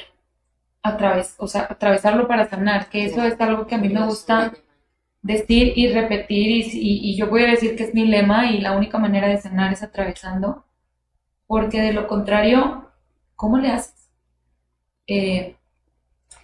[0.86, 4.52] atraves, o sea, atravesarlo para sanar, que eso es algo que a mí me gusta
[5.22, 8.72] decir y repetir y, y- yo voy a decir que es mi lema y la
[8.76, 10.64] única manera de sanar es atravesando,
[11.48, 12.90] porque de lo contrario,
[13.36, 14.10] ¿cómo le haces?
[15.06, 15.56] Eh,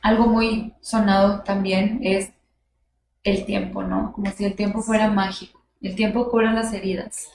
[0.02, 2.32] algo muy sonado también es
[3.24, 4.12] el tiempo, ¿no?
[4.14, 5.62] Como si el tiempo fuera mágico.
[5.82, 7.28] El tiempo cura las heridas.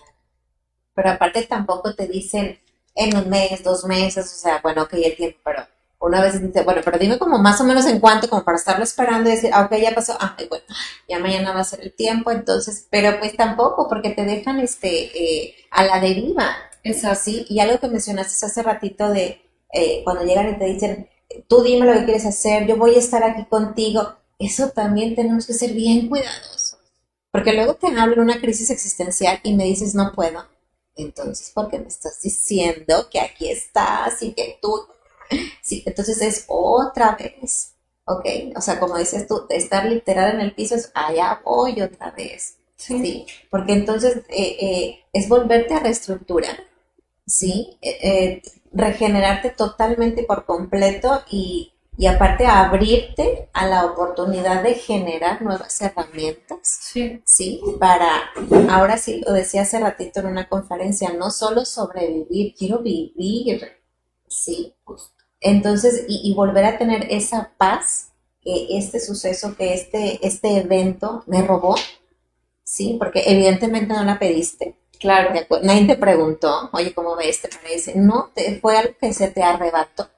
[0.96, 2.60] Pero aparte tampoco te dicen
[2.94, 5.64] en un mes, dos meses, o sea, bueno, ok, el tiempo, pero
[6.00, 8.84] una vez dice, bueno, pero dime como más o menos en cuánto, como para estarlo
[8.84, 10.64] esperando y decir, ah, ok, ya pasó, ah, bueno,
[11.08, 14.90] ya mañana va a ser el tiempo, entonces, pero pues tampoco, porque te dejan este
[15.48, 17.42] eh, a la deriva, Es ¿es así.
[17.42, 17.46] así?
[17.50, 19.42] Y algo que mencionaste hace ratito de
[19.74, 21.10] eh, cuando llegan y te dicen,
[21.48, 25.46] tú dime lo que quieres hacer, yo voy a estar aquí contigo, eso también tenemos
[25.48, 26.78] que ser bien cuidadosos,
[27.32, 30.46] porque luego te hablo una crisis existencial y me dices, no puedo.
[30.96, 34.88] Entonces, ¿por qué me estás diciendo que aquí estás y que tú...
[35.62, 40.56] Sí, entonces es otra vez ok, o sea, como dices tú, estar literal en el
[40.56, 46.58] piso es, allá voy otra vez, sí, porque entonces eh, eh, es volverte a reestructurar,
[47.26, 55.42] sí, eh, regenerarte totalmente por completo y, y aparte abrirte a la oportunidad de generar
[55.42, 57.22] nuevas herramientas, sí.
[57.26, 58.32] sí, para,
[58.70, 63.70] ahora sí lo decía hace ratito en una conferencia, no solo sobrevivir, quiero vivir,
[64.30, 65.17] sí, justo.
[65.42, 71.42] Entonces, y, volver a tener esa paz que este suceso, que este, este evento me
[71.42, 71.76] robó,
[72.64, 72.96] ¿sí?
[72.98, 74.76] Porque evidentemente no la pediste.
[75.00, 75.32] Claro.
[75.62, 77.42] Nadie te preguntó, oye, ¿cómo ves?
[77.42, 77.96] Te parece.
[77.96, 80.10] No, te, fue algo que se te arrebató,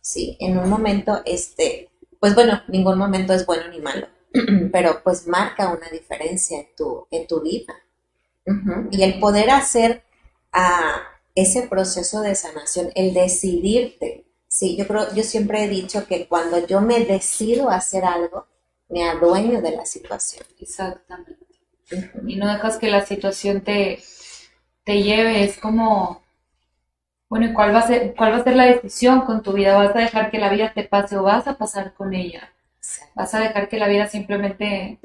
[0.00, 0.36] ¿sí?
[0.40, 4.06] En un momento, este, pues bueno, ningún momento es bueno ni malo,
[4.72, 7.74] pero pues marca una diferencia en tu, en tu vida.
[8.90, 10.02] Y el poder hacer
[10.52, 11.02] a
[11.34, 14.21] ese proceso de sanación, el decidirte
[14.52, 18.46] Sí, yo creo, yo siempre he dicho que cuando yo me decido hacer algo,
[18.90, 20.44] me adueño de la situación.
[20.60, 21.46] Exactamente.
[22.26, 24.02] Y no dejas que la situación te,
[24.84, 26.20] te lleve, es como,
[27.30, 29.74] bueno, ¿y cuál va, a ser, cuál va a ser la decisión con tu vida?
[29.74, 32.52] ¿Vas a dejar que la vida te pase o vas a pasar con ella?
[33.14, 34.98] ¿Vas a dejar que la vida simplemente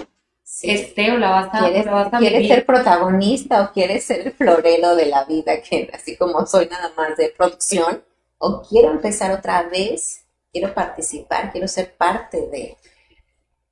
[0.61, 1.87] esté o la vas a, ¿Quieres,
[2.19, 5.61] ¿quieres ser protagonista o quieres ser el florero de la vida?
[5.61, 8.03] Que así como soy nada más de producción,
[8.39, 12.77] o quiero empezar otra vez, quiero participar, quiero ser parte de.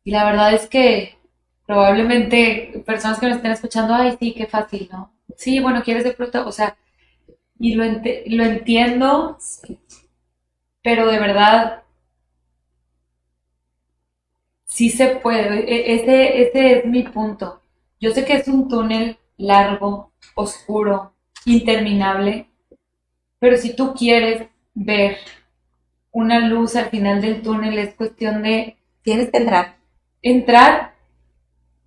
[0.03, 1.17] Y la verdad es que
[1.65, 5.11] probablemente personas que me estén escuchando, ay, sí, qué fácil, ¿no?
[5.37, 6.77] Sí, bueno, quieres de pronto, o sea,
[7.59, 9.37] y lo, lo entiendo,
[10.81, 11.83] pero de verdad,
[14.65, 17.61] sí se puede, e-, ese, ese es mi punto.
[17.99, 21.13] Yo sé que es un túnel largo, oscuro,
[21.45, 22.49] interminable,
[23.39, 25.17] pero si tú quieres ver
[26.11, 28.77] una luz al final del túnel, es cuestión de...
[29.01, 29.77] Tienes que entrar.
[30.21, 30.93] Entrar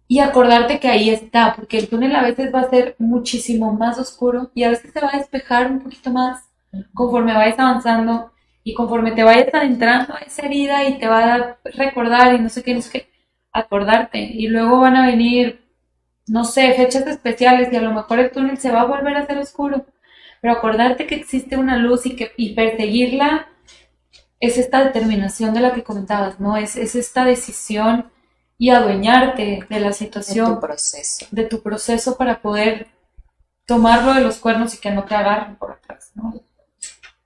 [0.09, 3.99] y acordarte que ahí está, porque el túnel a veces va a ser muchísimo más
[3.99, 6.49] oscuro y a veces se va a despejar un poquito más
[6.95, 8.33] conforme vayas avanzando
[8.65, 12.49] y conforme te vayas adentrando a esa herida y te va a recordar y no
[12.49, 13.11] sé qué, no sé qué,
[13.53, 14.19] acordarte.
[14.19, 15.63] Y luego van a venir,
[16.27, 19.27] no sé, fechas especiales y a lo mejor el túnel se va a volver a
[19.27, 19.87] ser oscuro
[20.41, 23.49] pero acordarte que existe una luz y, que, y perseguirla
[24.41, 26.57] es esta determinación de la que comentabas, ¿no?
[26.57, 28.11] Es, es esta decisión
[28.57, 30.47] y adueñarte de la situación.
[30.47, 31.27] De tu proceso.
[31.31, 32.89] De tu proceso para poder
[33.67, 36.35] tomarlo de los cuernos y que no te agarren por atrás, ¿no?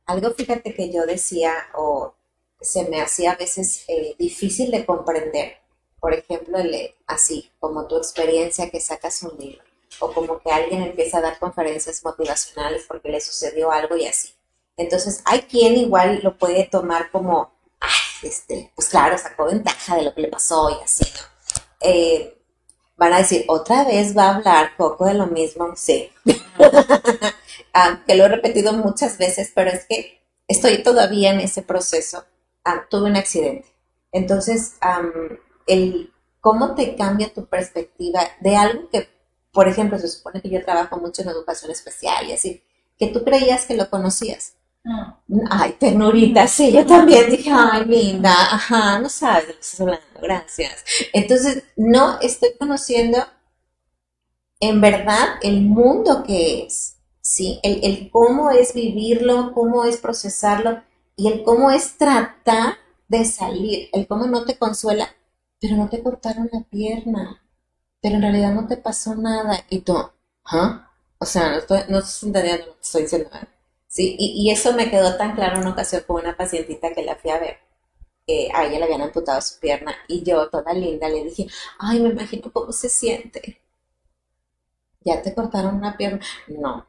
[0.07, 2.14] Algo, fíjate que yo decía, o
[2.61, 5.59] se me hacía a veces eh, difícil de comprender,
[6.01, 9.72] por ejemplo, el, así como tu experiencia que sacas un libro
[10.03, 14.35] o como que alguien empieza a dar conferencias motivacionales porque le sucedió algo y así.
[14.77, 17.53] Entonces, hay quien igual lo puede tomar como,
[18.23, 21.21] este, pues claro, sacó ventaja de lo que le pasó y así, ¿no?
[21.81, 22.37] Eh,
[22.97, 26.11] van a decir, otra vez va a hablar poco de lo mismo, sí.
[27.75, 32.23] Ah, que lo he repetido muchas veces, pero es que estoy todavía en ese proceso.
[32.65, 33.67] Ah, tuve un accidente.
[34.12, 34.75] Entonces,
[35.67, 39.09] el cómo te cambia tu perspectiva de algo que
[39.53, 42.62] por ejemplo, se supone que yo trabajo mucho en educación especial y así,
[42.99, 44.55] que tú creías que lo conocías.
[44.85, 45.21] Ah.
[45.51, 49.81] Ay, ternurita, sí, yo también dije, ay, linda, ajá, no sabes de lo que estás
[49.81, 50.85] hablando, gracias.
[51.12, 53.19] Entonces, no estoy conociendo
[54.59, 57.61] en verdad el mundo que es, ¿sí?
[57.62, 60.83] El, el cómo es vivirlo, cómo es procesarlo
[61.17, 65.15] y el cómo es tratar de salir, el cómo no te consuela,
[65.61, 67.41] pero no te cortaron la pierna,
[68.03, 69.65] pero en realidad no te pasó nada.
[69.71, 69.97] Y tú,
[70.47, 70.91] ¿ah?
[71.19, 73.31] O sea, no, estoy, no estás entendiendo lo que estoy diciendo.
[73.88, 74.17] ¿Sí?
[74.19, 77.31] Y, eso me quedó tan claro en una ocasión con una pacientita que la fui
[77.31, 77.59] a ver.
[78.27, 81.47] que a ella le habían amputado su pierna y yo, toda linda, le dije,
[81.79, 83.61] ay, me imagino cómo se siente.
[85.05, 86.21] ¿Ya te cortaron una pierna?
[86.49, 86.87] No.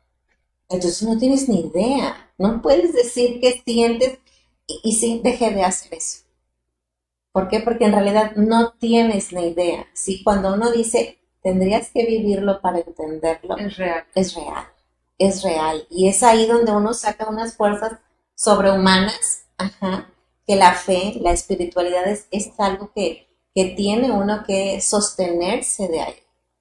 [0.70, 2.32] Entonces no tienes ni idea.
[2.38, 4.20] No puedes decir qué sientes
[4.68, 6.23] y, y sí, dejé de hacer eso.
[7.34, 7.60] ¿Por qué?
[7.60, 9.88] Porque en realidad no tienes ni idea.
[9.94, 10.24] ¿sí?
[10.24, 14.06] Cuando uno dice, tendrías que vivirlo para entenderlo, es real.
[14.14, 14.68] Es real,
[15.18, 15.88] es real.
[15.90, 17.94] Y es ahí donde uno saca unas fuerzas
[18.36, 20.12] sobrehumanas, ajá,
[20.46, 26.02] que la fe, la espiritualidad es, es algo que, que tiene uno que sostenerse de
[26.02, 26.16] ahí.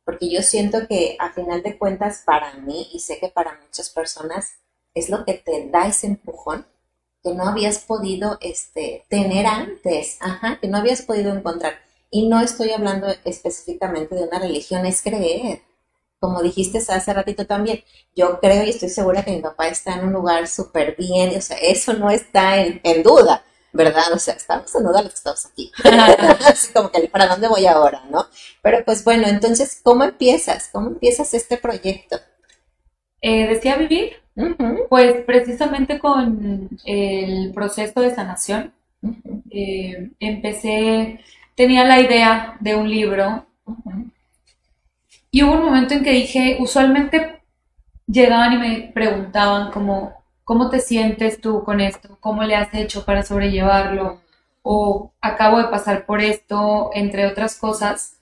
[0.04, 3.90] Porque yo siento que a final de cuentas para mí, y sé que para muchas
[3.90, 4.52] personas,
[4.94, 6.66] es lo que te da ese empujón
[7.22, 11.74] que no habías podido este, tener antes, ajá, que no habías podido encontrar.
[12.10, 15.62] Y no estoy hablando específicamente de una religión, es creer.
[16.18, 17.82] Como dijiste hace ratito también,
[18.14, 21.40] yo creo y estoy segura que mi papá está en un lugar súper bien, o
[21.40, 23.44] sea, eso no está en, duda.
[23.74, 24.12] ¿verdad?
[24.12, 25.72] O sea, estamos en duda los que estamos aquí.
[26.46, 28.26] Así como que, ¿para dónde voy ahora, no?
[28.60, 30.68] Pero pues bueno, entonces, ¿cómo empiezas?
[30.70, 32.20] ¿Cómo empiezas este proyecto?
[33.22, 34.21] Eh, ¿Decía vivir?
[34.88, 38.72] Pues precisamente con el proceso de sanación.
[39.50, 41.20] Eh, empecé,
[41.54, 43.44] tenía la idea de un libro
[45.30, 47.40] y hubo un momento en que dije, usualmente
[48.06, 50.12] llegaban y me preguntaban como,
[50.44, 52.18] ¿cómo te sientes tú con esto?
[52.20, 54.20] ¿Cómo le has hecho para sobrellevarlo?
[54.62, 58.18] O acabo de pasar por esto, entre otras cosas.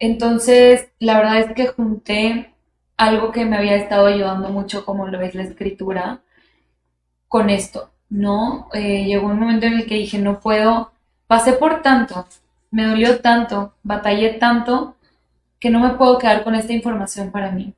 [0.00, 2.52] Entonces, la verdad es que junté
[2.98, 6.20] algo que me había estado ayudando mucho, como lo es la escritura,
[7.28, 8.68] con esto, ¿no?
[8.74, 10.92] Eh, llegó un momento en el que dije, no puedo,
[11.26, 12.26] pasé por tanto,
[12.70, 14.96] me dolió tanto, batallé tanto,
[15.60, 17.74] que no me puedo quedar con esta información para mí.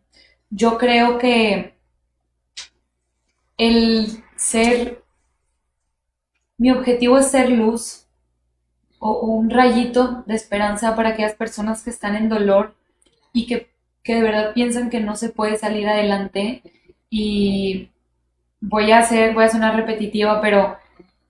[0.50, 1.74] Yo creo que
[3.58, 5.02] el ser,
[6.58, 8.06] mi objetivo es ser luz
[8.98, 12.74] o, un rayito de esperanza para aquellas personas que están en dolor
[13.32, 13.70] y que,
[14.02, 16.62] que de verdad piensan que no se puede salir adelante.
[17.10, 17.90] Y
[18.60, 20.76] voy a hacer, voy a sonar repetitiva, pero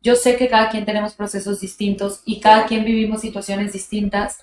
[0.02, 4.40] yo sé que cada quien tenemos procesos distintos y cada quien vivimos situaciones distintas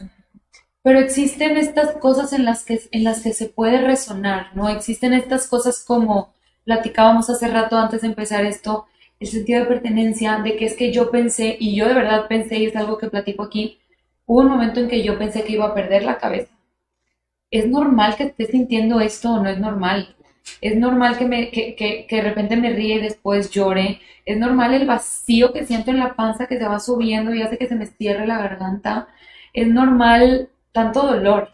[0.88, 4.70] pero existen estas cosas en las que, en las que se puede resonar, ¿no?
[4.70, 8.86] Existen estas cosas como platicábamos hace rato antes de empezar esto,
[9.20, 12.60] el sentido de pertenencia, de que es que yo pensé, y yo de verdad pensé,
[12.60, 13.80] y es algo que platico aquí,
[14.26, 16.57] hubo un momento en que yo pensé que iba a perder la cabeza.
[17.52, 20.16] ¿Es normal que esté sintiendo esto o no es normal?
[20.62, 24.02] Es normal que, me, que, que, que de repente me ríe y después llore.
[24.26, 27.58] Es normal el vacío que siento en la panza que se va subiendo y hace
[27.58, 29.08] que se me cierre la garganta.
[29.54, 31.50] Es normal tanto dolor.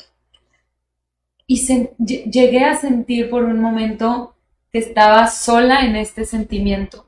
[1.48, 1.58] Y
[1.98, 4.36] llegué a sentir por un momento
[4.72, 7.06] que estaba sola en este sentimiento.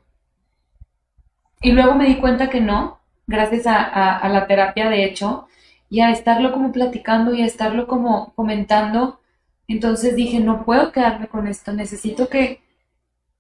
[1.62, 5.48] Y luego me di cuenta que no, gracias a, la terapia de hecho,
[5.90, 9.20] y a estarlo como platicando y a estarlo como comentando.
[9.68, 12.62] Entonces dije, no puedo quedarme con esto, necesito que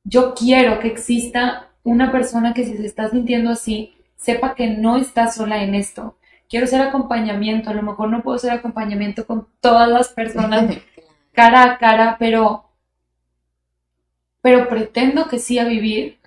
[0.03, 4.97] yo quiero que exista una persona que si se está sintiendo así, sepa que no
[4.97, 6.17] está sola en esto,
[6.49, 10.77] quiero ser acompañamiento, a lo mejor no puedo ser acompañamiento con todas las personas
[11.31, 12.65] cara a cara, pero,
[14.41, 16.19] pero pretendo que sí a vivir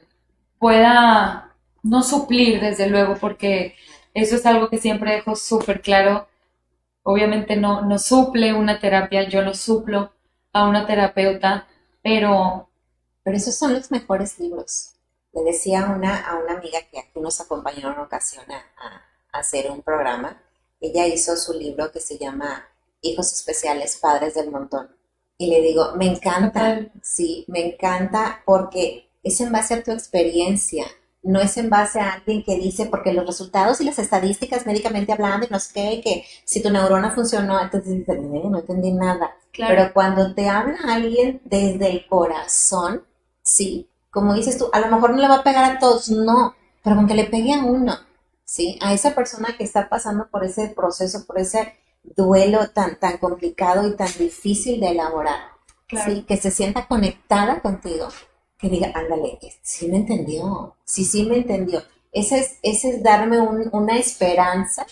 [0.58, 3.74] pueda no suplir, desde luego, porque
[4.14, 6.28] eso es algo que siempre dejo súper claro.
[7.02, 10.12] Obviamente no, no suple una terapia, yo no suplo
[10.52, 11.66] a una terapeuta,
[12.02, 12.68] pero...
[13.24, 14.94] Pero esos son los mejores libros.
[15.34, 19.70] Le decía una, a una amiga que aquí nos acompañó en una ocasión a hacer
[19.70, 20.40] un programa,
[20.80, 22.68] ella hizo su libro que se llama
[23.00, 24.88] Hijos Especiales, Padres del Montón.
[25.36, 30.86] Y le digo, me encanta, sí, me encanta porque es en base a tu experiencia,
[31.22, 35.12] no es en base a alguien que dice, porque los resultados y las estadísticas médicamente
[35.12, 39.34] hablando y no sé qué, que si tu neurona funcionó, entonces dices, no entendí nada.
[39.56, 43.02] Pero cuando te habla alguien desde el corazón,
[43.42, 46.54] sí, como dices tú, a lo mejor no le va a pegar a todos, no,
[46.82, 47.94] pero con que le pegue a uno,
[48.44, 48.78] ¿sí?
[48.80, 53.86] A esa persona que está pasando por ese proceso, por ese duelo tan, tan complicado
[53.86, 55.40] y tan difícil de elaborar,
[56.06, 56.22] ¿sí?
[56.22, 58.08] Que se sienta conectada contigo,
[58.58, 61.82] que diga, ándale, sí me entendió, sí, sí me entendió.
[62.12, 64.86] Ese es, ese es darme una esperanza,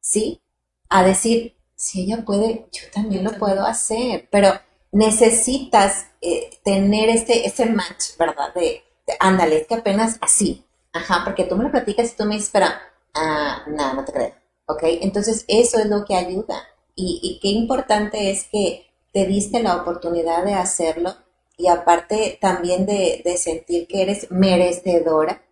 [0.00, 0.40] ¿sí?
[0.88, 4.52] A decir, si ella puede, yo también lo puedo hacer, pero
[4.92, 8.54] necesitas eh, tener este, este match, ¿verdad?
[8.54, 8.82] De,
[9.20, 12.48] ándale, es que apenas así, ajá, porque tú me lo platicas y tú me dices,
[12.48, 12.80] espera,
[13.14, 14.34] ah, no, no te creo.
[14.66, 14.82] ¿Ok?
[14.84, 16.62] Entonces eso es lo que ayuda.
[16.94, 21.14] Y, qué importante es que te diste la oportunidad de hacerlo
[21.62, 25.42] y aparte también de, sentir que eres merecedora,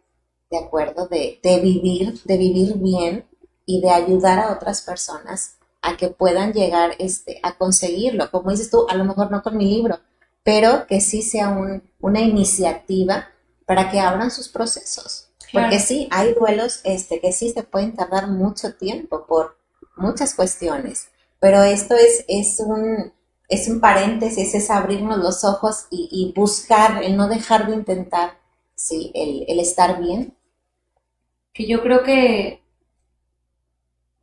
[0.50, 1.06] ¿de acuerdo?
[1.06, 3.24] De, de, vivir, de vivir bien
[3.64, 8.28] y de ayudar a otras personas a que puedan llegar este, a conseguirlo.
[8.32, 10.00] Como dices tú, a lo mejor no con mi libro,
[10.42, 13.28] pero que sí sea un, una iniciativa
[13.64, 15.28] para que abran sus procesos.
[15.52, 19.56] Porque sí, hay duelos este, que sí se pueden tardar mucho tiempo por
[19.96, 21.06] muchas cuestiones,
[21.38, 23.12] pero esto es, es, un,
[23.50, 28.38] es un paréntesis, es abrirnos los ojos y, buscar, el no dejar de intentar,
[28.76, 30.34] sí, el, el estar bien.
[31.52, 32.62] Que yo creo que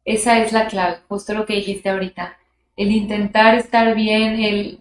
[0.05, 2.37] esa es la clave, justo lo que dijiste ahorita,
[2.77, 4.79] el intentar estar bien, el...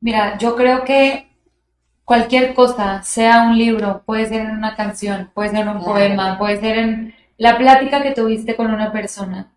[0.00, 1.28] Mira, yo creo que
[2.04, 6.58] cualquier cosa, sea un libro, puede ser en una canción, puede ser un poema, puede
[6.60, 9.52] ser en la plática que tuviste con una persona.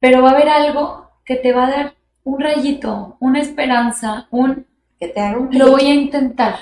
[0.00, 4.66] Pero va a haber algo que te va a dar un rayito, una esperanza, un...
[4.98, 5.56] Que te haga un...
[5.56, 6.56] Lo voy a intentar,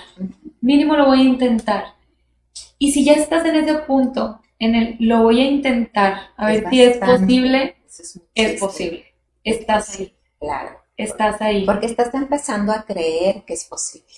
[0.60, 1.94] mínimo lo voy a intentar.
[2.78, 6.68] Y si ya estás en ese punto, en el lo voy a intentar, a ver
[6.68, 7.76] si es posible,
[8.34, 9.06] es, posible.
[9.42, 10.14] Estás ahí.
[10.38, 10.78] Claro.
[10.98, 11.64] Estás ahí.
[11.64, 14.12] Porque estás empezando a creer que es posible.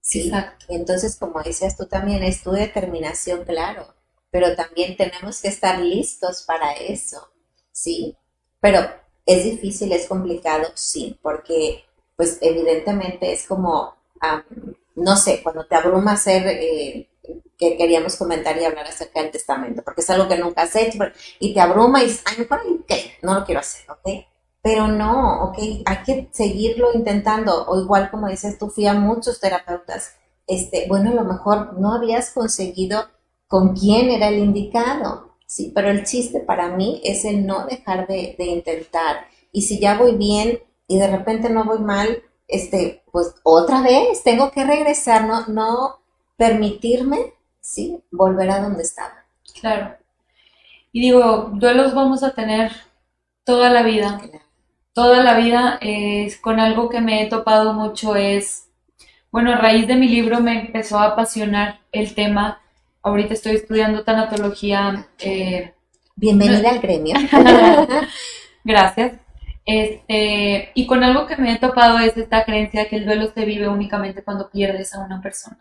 [0.00, 0.26] Sí.
[0.26, 0.66] Exacto.
[0.70, 3.94] Entonces, como decías tú también, es tu determinación, claro.
[4.32, 7.30] Pero también tenemos que estar listos para eso.
[7.70, 8.16] Sí.
[8.60, 8.80] Pero
[9.32, 11.84] es difícil, es complicado, sí, porque
[12.16, 13.94] pues evidentemente es como,
[14.96, 17.08] no sé, cuando te abruma hacer, eh,
[17.56, 20.98] que queríamos comentar y hablar acerca del testamento, porque es algo que nunca has hecho
[21.38, 23.12] y te abruma y dices, ay, ¿por qué?
[23.22, 24.26] No lo quiero hacer, ¿ok?
[24.62, 29.40] Pero no, ok, hay que seguirlo intentando, o igual como dices tú, fui a muchos
[29.40, 30.16] terapeutas,
[30.46, 33.06] este, bueno, a lo mejor no habías conseguido
[33.46, 38.06] con quién era el indicado, sí, pero el chiste para mí es el no dejar
[38.06, 43.02] de, de intentar, y si ya voy bien y de repente no voy mal, este,
[43.10, 45.98] pues otra vez tengo que regresar, no, no
[46.36, 49.24] permitirme, sí, volver a donde estaba.
[49.60, 49.96] Claro.
[50.92, 52.70] Y digo, duelos vamos a tener
[53.42, 54.20] toda la vida.
[54.92, 58.68] Toda la vida es con algo que me he topado mucho es,
[59.32, 62.60] bueno, a raíz de mi libro me empezó a apasionar el tema.
[63.02, 65.06] Ahorita estoy estudiando tanatología.
[65.18, 65.72] Eh,
[66.16, 67.14] Bienvenida al gremio.
[68.64, 69.12] Gracias.
[69.64, 73.44] Este, y con algo que me he topado es esta creencia que el duelo se
[73.44, 75.58] vive únicamente cuando pierdes a una persona.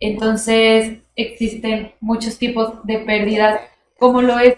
[0.00, 3.60] Entonces, existen muchos tipos de pérdidas,
[3.98, 4.56] como lo es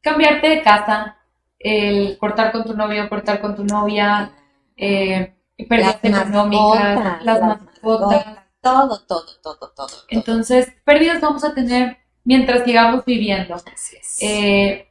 [0.00, 1.18] cambiarte de casa,
[1.58, 4.32] el cortar con tu novio, cortar con tu novia,
[4.76, 5.34] eh,
[5.68, 8.47] pérdidas económicas, las mascotas.
[8.60, 13.54] Todo, todo, todo, todo, Entonces, pérdidas vamos a tener mientras sigamos viviendo.
[13.54, 14.18] Así es.
[14.20, 14.88] Eh,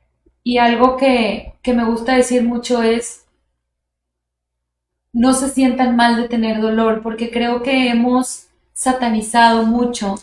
[0.47, 3.25] y algo que, me gusta decir mucho es,
[5.11, 10.15] no se sientan mal de tener dolor, porque creo que hemos satanizado mucho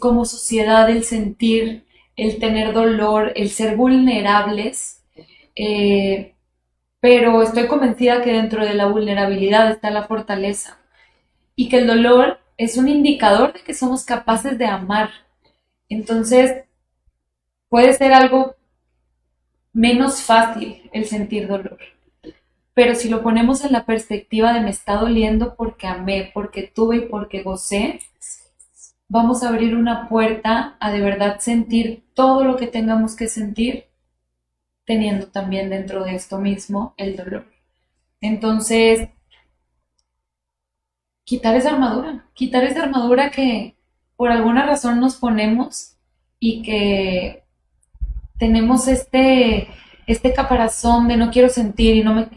[0.00, 1.86] como sociedad el sentir,
[2.16, 5.04] el tener dolor, el ser vulnerables,
[5.54, 6.34] eh,
[6.98, 10.78] pero estoy convencida que dentro de la vulnerabilidad está la fortaleza
[11.54, 15.08] y que el dolor es un indicador de que somos capaces de amar.
[15.88, 16.64] Entonces,
[17.70, 18.54] puede ser algo
[19.72, 21.78] menos fácil el sentir dolor.
[22.74, 26.96] Pero si lo ponemos en la perspectiva de me está doliendo porque amé, porque tuve
[26.98, 28.00] y porque gocé,
[29.08, 33.86] vamos a abrir una puerta a de verdad sentir todo lo que tengamos que sentir,
[34.84, 37.46] teniendo también dentro de esto mismo el dolor.
[38.20, 39.08] Entonces,
[41.30, 43.76] quitar esa armadura, quitar esa armadura que
[44.16, 45.96] por alguna razón nos ponemos
[46.40, 47.44] y que
[48.36, 49.68] tenemos este,
[50.08, 52.28] este caparazón de no quiero sentir y no me...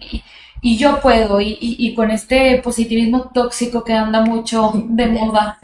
[0.62, 5.60] Y, yo puedo, y, con este positivismo tóxico que anda mucho de moda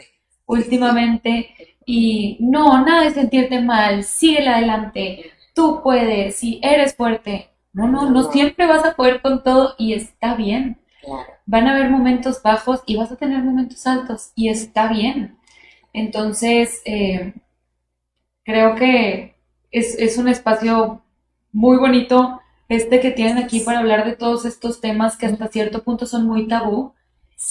[0.47, 1.51] últimamente,
[1.85, 7.51] y no, nada de sentirte mal, sigue adelante, tú puedes, y eres fuerte.
[7.73, 10.79] No, no, no siempre vas a poder con todo y está bien.
[11.45, 15.37] Van a haber momentos bajos y vas a tener momentos altos y está bien.
[15.93, 17.33] Entonces, eh,
[18.43, 19.35] creo que
[19.71, 21.01] es, un espacio
[21.51, 25.83] muy bonito este que tienen aquí para hablar de todos estos temas que hasta cierto
[25.83, 26.93] punto son muy tabú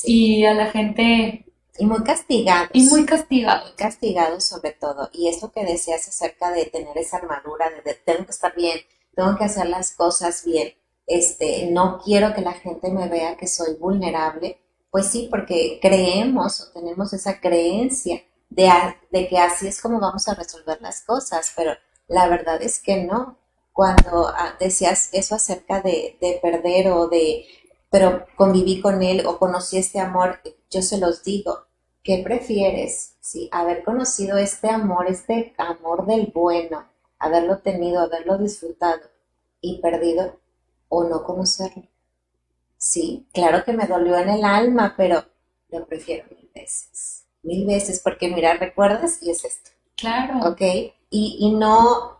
[0.04, 1.44] y a la gente...
[1.80, 2.70] Y muy castigados.
[2.72, 3.72] Y muy castigados.
[3.76, 5.10] Castigados sobre todo.
[5.12, 8.80] Y eso que decías acerca de tener esa armadura, de, de tengo que estar bien,
[9.14, 10.72] tengo que hacer las cosas bien,
[11.08, 16.60] este, no quiero que la gente me vea que soy vulnerable, pues sí, porque creemos
[16.60, 18.70] o tenemos esa creencia de,
[19.10, 21.72] de que así es como vamos a resolver las cosas, pero
[22.08, 23.38] la verdad es que no.
[23.72, 27.46] Cuando ah, decías eso acerca de, perder o de,
[27.90, 31.66] pero conviví con él o conocí este amor, yo se los digo,
[32.02, 33.16] ¿qué prefieres?
[33.20, 36.88] Sí, haber conocido este amor, este amor del bueno,
[37.18, 39.02] haberlo tenido, haberlo disfrutado
[39.60, 40.40] y perdido
[40.88, 41.84] o no conocerlo.
[42.76, 45.24] Sí, claro que me dolió en el alma, pero
[45.70, 47.24] lo prefiero mil veces.
[47.42, 49.70] Mil veces, porque mira, recuerdas y es esto.
[49.96, 50.48] Claro.
[50.48, 50.62] ¿Ok?
[51.10, 52.18] y, no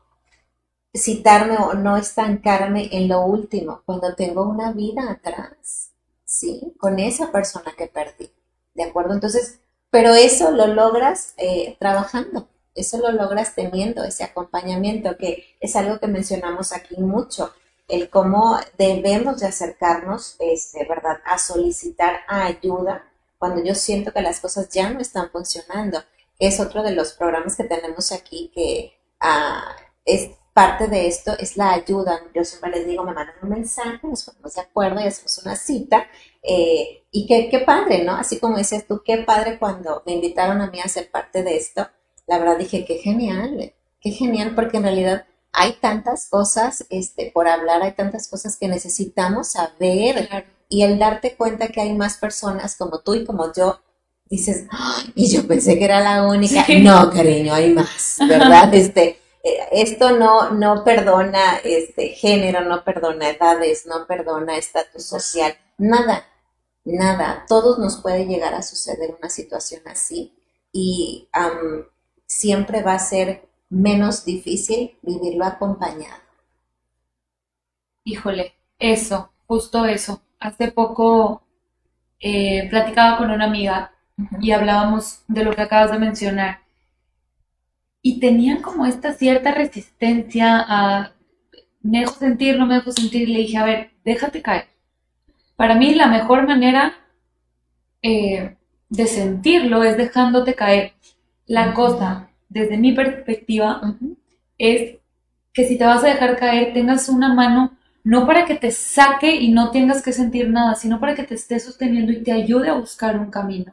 [0.94, 5.92] citarme o no estancarme en lo último, cuando tengo una vida atrás,
[6.24, 6.74] ¿sí?
[6.78, 8.30] Con esa persona que perdí,
[8.74, 9.14] ¿de acuerdo?
[9.14, 9.60] Entonces,
[9.90, 15.98] pero eso lo logras eh, trabajando, eso lo logras teniendo ese acompañamiento, que es algo
[16.00, 17.52] que mencionamos aquí mucho,
[17.88, 23.04] el cómo debemos de acercarnos, este, ¿verdad?, a solicitar ayuda
[23.38, 26.02] cuando yo siento que las cosas ya no están funcionando
[26.38, 31.56] es otro de los programas que tenemos aquí que ah, es parte de esto, es
[31.56, 32.20] la ayuda.
[32.34, 35.56] Yo siempre les digo, me mandan un mensaje, nos ponemos de acuerdo y hacemos una
[35.56, 36.06] cita.
[36.42, 38.16] Eh, y qué, qué padre, ¿no?
[38.16, 41.56] Así como dices tú, qué padre cuando me invitaron a mí a ser parte de
[41.56, 41.88] esto.
[42.26, 45.26] la verdad dije, qué genial, qué genial, porque en realidad
[45.58, 50.46] hay tantas cosas este, por hablar, hay tantas cosas que necesitamos saber.
[50.68, 53.80] Y el darte cuenta que hay más personas como tú y como yo,
[54.26, 54.66] dices,
[55.16, 56.64] y yo pensé que era la única.
[56.80, 58.72] No, cariño, hay más, ¿verdad?
[58.72, 65.56] Este, eh, esto no, no perdona este género, no perdona edades, no perdona estatus social,
[65.76, 66.24] nada,
[66.84, 67.46] nada.
[67.48, 70.38] Todos nos puede llegar a suceder una situación así
[70.72, 71.28] y
[72.26, 76.22] siempre va a ser menos difícil vivirlo acompañado.
[78.04, 80.22] Híjole, eso, justo eso.
[80.40, 81.42] Hace poco
[82.20, 83.92] eh, platicaba con una amiga
[84.40, 86.60] y hablábamos de lo que acabas de mencionar.
[88.00, 91.12] Y tenían como esta cierta resistencia a
[91.82, 93.28] me dejo sentir, no me dejo sentir.
[93.28, 94.68] Le dije, a ver, déjate caer.
[95.56, 96.94] Para mí la mejor manera
[98.02, 98.56] eh,
[98.88, 100.94] de sentirlo es dejándote caer.
[101.46, 103.80] La cosa, desde mi perspectiva,
[104.56, 104.96] es
[105.52, 109.36] que si te vas a dejar caer, tengas una mano no para que te saque
[109.36, 112.70] y no tengas que sentir nada, sino para que te esté sosteniendo y te ayude
[112.70, 113.72] a buscar un camino.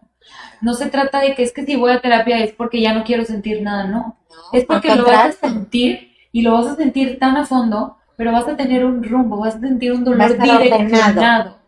[0.61, 3.03] No se trata de que es que si voy a terapia es porque ya no
[3.03, 4.17] quiero sentir nada, no.
[4.51, 8.31] es porque lo vas a sentir y lo vas a sentir tan a fondo, pero
[8.31, 11.59] vas a tener un rumbo, vas a sentir un dolor direccionado.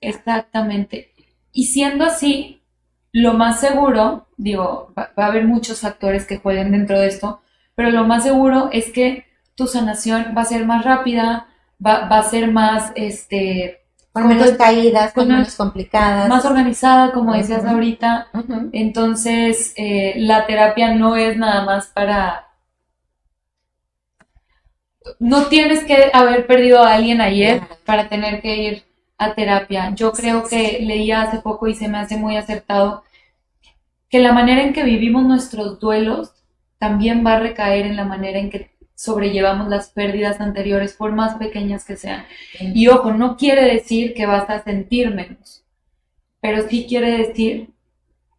[0.00, 1.12] Exactamente.
[1.52, 2.60] Y siendo así,
[3.12, 7.40] lo más seguro, digo, va, a haber muchos factores que jueguen dentro de esto,
[7.74, 9.24] pero lo más seguro es que
[9.54, 11.46] tu sanación va a ser más rápida,
[11.84, 13.80] va, va a ser más, este,
[14.12, 16.28] con menos caídas, con menos complicadas.
[16.28, 18.28] Más organizada, como decías ahorita.
[18.72, 22.48] Entonces, eh, la terapia no es nada más para...
[25.18, 28.82] No tienes que haber perdido a alguien ayer para tener que ir
[29.16, 29.94] a terapia.
[29.94, 33.04] Yo creo que leía hace poco y se me hace muy acertado
[34.14, 36.32] que la manera en que vivimos nuestros duelos
[36.78, 41.34] también va a recaer en la manera en que sobrellevamos las pérdidas anteriores, por más
[41.34, 42.24] pequeñas que sean.
[42.60, 45.64] Y ojo, no quiere decir que vas a sentir menos,
[46.40, 47.70] pero sí quiere decir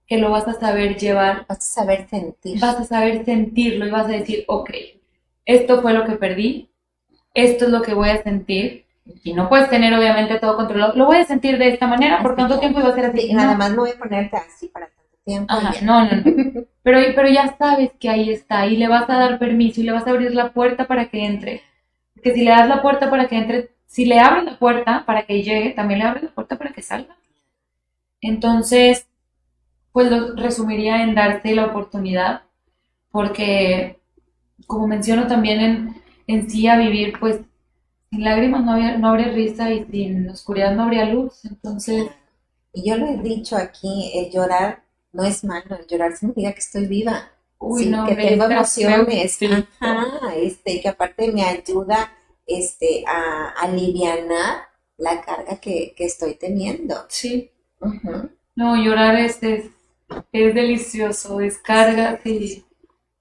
[0.07, 1.45] que lo vas a saber llevar.
[1.49, 2.57] Vas a saber sentir.
[2.61, 4.69] Vas a saber sentirlo y vas a decir, ok,
[5.43, 6.69] esto fue lo que perdí,
[7.33, 8.85] esto es lo que voy a sentir.
[9.25, 10.93] Y no puedes tener obviamente todo controlado.
[10.95, 13.27] Lo voy a sentir de esta manera, por tanto tiempo iba a ser así.
[13.27, 14.87] Y nada más no voy a ponerte así para
[15.25, 15.45] no,
[15.81, 16.23] no, no.
[16.83, 19.91] Pero, pero ya sabes que ahí está y le vas a dar permiso y le
[19.91, 21.63] vas a abrir la puerta para que entre.
[22.23, 25.25] Que si le das la puerta para que entre, si le abres la puerta para
[25.25, 27.15] que llegue, también le abres la puerta para que salga.
[28.21, 29.07] Entonces,
[29.93, 32.43] pues lo resumiría en darte la oportunidad,
[33.11, 33.99] porque
[34.67, 37.41] como menciono también en, en sí a vivir, pues
[38.11, 41.45] sin lágrimas no, había, no habría risa y sin oscuridad no habría luz.
[41.45, 42.07] Entonces...
[42.73, 44.84] Y yo lo he dicho aquí, el llorar
[45.15, 49.39] no es malo, llorar significa que estoy viva, Uy, no, que tengo emociones,
[50.35, 52.11] este, que aparte me ayuda
[52.45, 54.19] este, a aliviar
[54.97, 57.05] la carga que, estoy teniendo.
[57.07, 57.49] Sí.
[58.55, 59.71] No, llorar es, es,
[60.31, 62.65] delicioso, descargas y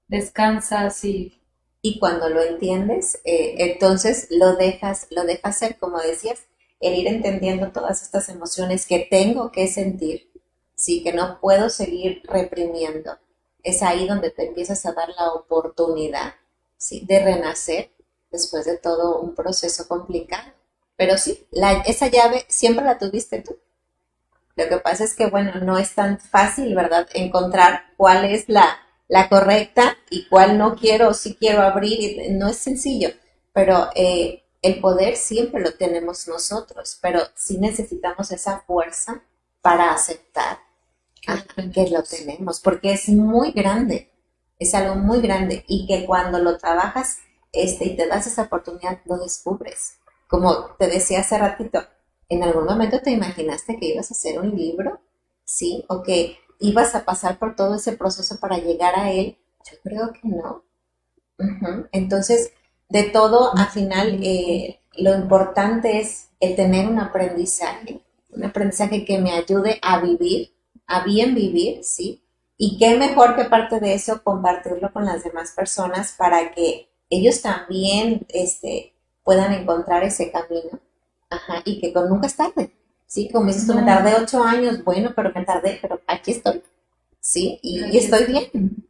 [0.07, 1.41] descansas y...
[1.81, 6.39] Y cuando lo entiendes, eh, entonces lo dejas, lo dejas ser, como decías,
[6.79, 10.31] el ir entendiendo todas estas emociones que tengo que sentir
[10.85, 13.17] sí, que no puedo seguir reprimiendo.
[13.63, 16.35] Es ahí donde te empiezas a dar la oportunidad,
[16.77, 17.91] sí, de renacer
[18.31, 20.51] después de todo un proceso complicado.
[20.95, 21.47] Pero sí,
[21.85, 23.57] esa llave siempre la tuviste tú.
[24.55, 27.07] Lo que pasa es que, bueno, no es tan fácil, ¿verdad?
[27.13, 28.77] Encontrar cuál es la,
[29.07, 32.31] la correcta y cuál no quiero, si quiero abrir.
[32.31, 33.09] No es sencillo,
[33.51, 39.23] pero eh, el poder siempre lo tenemos nosotros, pero sí necesitamos esa fuerza
[39.61, 40.64] para aceptar
[41.73, 44.11] que lo tenemos, porque es muy grande,
[44.59, 47.17] es algo muy grande y que cuando lo trabajas
[47.51, 49.97] este, y te das esa oportunidad, lo descubres.
[50.27, 51.81] Como te decía hace ratito,
[52.29, 54.99] ¿en algún momento te imaginaste que ibas a hacer un libro?
[55.45, 55.85] ¿Sí?
[55.87, 59.37] ¿O que ibas a pasar por todo ese proceso para llegar a él?
[59.71, 60.63] Yo creo que no.
[61.91, 62.51] Entonces,
[62.89, 69.19] de todo, al final, eh, lo importante es el tener un aprendizaje, un aprendizaje que
[69.19, 70.54] me ayude a vivir
[70.87, 72.21] a bien vivir, ¿sí?
[72.57, 77.41] Y qué mejor que parte de eso compartirlo con las demás personas para que ellos
[77.41, 80.79] también este, puedan encontrar ese camino.
[81.29, 82.71] Ajá, y que con, nunca es tarde.
[83.07, 86.61] Sí, como dices tú, me tardé ocho años, bueno, pero me tardé, pero aquí estoy.
[87.19, 88.87] Sí, y, estoy bien.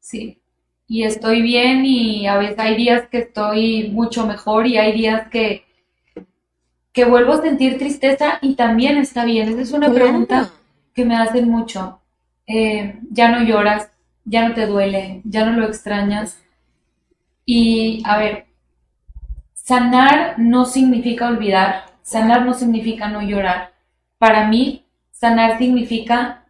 [0.00, 0.40] Sí,
[0.86, 5.28] y estoy bien y a veces hay días que estoy mucho mejor y hay días
[5.28, 5.64] que,
[6.92, 9.48] que vuelvo a sentir tristeza y también está bien.
[9.48, 10.50] Esa es una pregunta
[10.98, 12.00] que me hacen mucho.
[12.44, 13.92] Eh, ya no lloras,
[14.24, 16.42] ya no te duele, ya no lo extrañas.
[17.46, 18.46] Y a ver,
[19.54, 23.74] sanar no significa olvidar, sanar no significa no llorar.
[24.18, 26.46] Para mí, sanar significa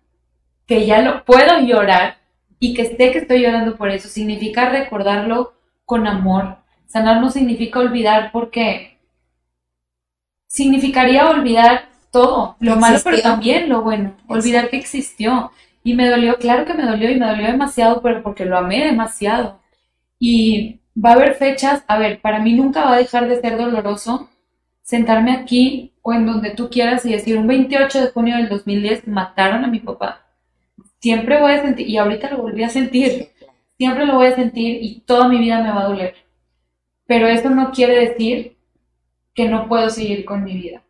[0.66, 2.16] que ya lo puedo llorar
[2.58, 4.08] y que esté que estoy llorando por eso.
[4.08, 5.52] Significa recordarlo
[5.84, 6.56] con amor.
[6.86, 8.98] Sanar no significa olvidar porque
[10.46, 11.90] significaría olvidar
[12.20, 15.52] todo, lo malo, pero también lo bueno, olvidar que existió.
[15.84, 18.84] Y me dolió, claro que me dolió y me dolió demasiado, pero porque lo amé
[18.84, 19.60] demasiado.
[20.18, 23.56] Y va a haber fechas, a ver, para mí nunca va a dejar de ser
[23.56, 24.28] doloroso
[24.82, 29.06] sentarme aquí o en donde tú quieras y decir, un 28 de junio del 2010
[29.06, 30.26] mataron a mi papá.
[30.98, 33.28] Siempre voy a sentir, y ahorita lo volví a sentir,
[33.76, 36.14] siempre lo voy a sentir y toda mi vida me va a doler.
[37.06, 38.56] Pero eso no quiere decir
[39.34, 40.82] que no puedo seguir con mi vida.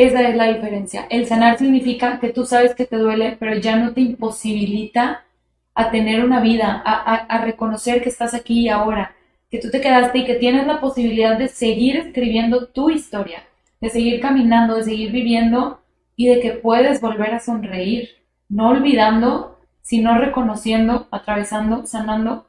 [0.00, 1.06] Esa es la diferencia.
[1.10, 5.26] El sanar significa que tú sabes que te duele, pero ya no te imposibilita
[5.74, 9.14] a tener una vida, a, reconocer que estás aquí y ahora,
[9.50, 13.46] que tú te quedaste y que tienes la posibilidad de seguir escribiendo tu historia,
[13.82, 15.82] de seguir caminando, de seguir viviendo
[16.16, 18.08] y de que puedes volver a sonreír,
[18.48, 22.46] no olvidando, sino reconociendo, atravesando, sanando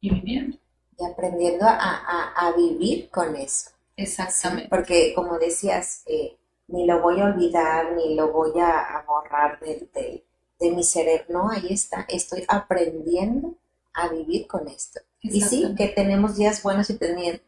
[0.00, 0.56] y viviendo.
[0.98, 3.70] Y aprendiendo a vivir con eso.
[3.96, 4.68] Exactamente.
[4.68, 6.36] Porque como decías, eh,
[6.72, 10.24] ni lo voy a olvidar, ni lo voy a, borrar de,
[10.58, 11.26] de, mi cerebro.
[11.28, 13.56] No, ahí está, estoy aprendiendo
[13.94, 15.00] a vivir con esto.
[15.20, 16.98] Y sí, que tenemos días buenos y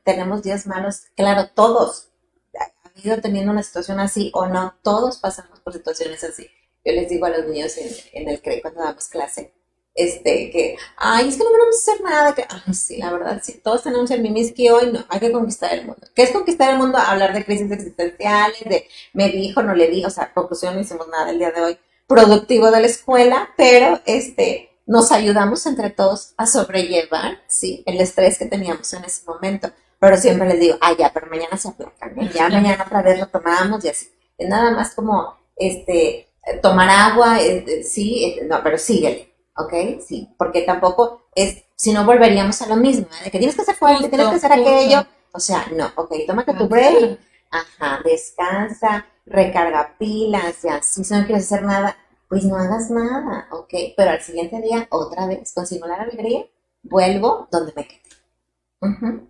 [0.05, 2.11] tenemos días malos, claro, todos
[2.59, 6.49] han ido teniendo una situación así o no, todos pasamos por situaciones así.
[6.85, 9.55] Yo les digo a los niños en, en el CRE cuando damos clase,
[9.95, 13.41] este, que, ay, es que no vamos a hacer nada, que, ay, sí, la verdad,
[13.43, 16.07] sí, todos tenemos el mimis que hoy no, hay que conquistar el mundo.
[16.15, 16.99] ¿Qué es conquistar el mundo?
[16.99, 21.09] Hablar de crisis existenciales, de me dijo, no le dijo, o sea, conclusión, no hicimos
[21.09, 26.35] nada el día de hoy productivo de la escuela, pero, este, nos ayudamos entre todos
[26.37, 29.71] a sobrellevar, sí, el estrés que teníamos en ese momento.
[29.99, 32.31] Pero siempre les digo, ay, ya, pero mañana se aplacan, ¿eh?
[32.35, 34.11] ya mañana otra vez lo tomamos y así.
[34.37, 36.29] Es nada más como, este,
[36.61, 40.01] tomar agua, eh, sí, no, pero síguele ¿ok?
[40.07, 43.25] Sí, porque tampoco es, si no volveríamos a lo mismo, ¿eh?
[43.25, 46.55] de que tienes que hacer fuerte, tienes que hacer aquello, o sea, no, ok, tómate
[46.55, 47.19] tu break,
[47.51, 51.97] ajá, descansa, recarga pilas, ya, si no quieres hacer nada,
[52.29, 56.47] pues no hagas nada, ok, pero al siguiente día, otra vez, con la alegría,
[56.83, 58.03] vuelvo donde me quedé.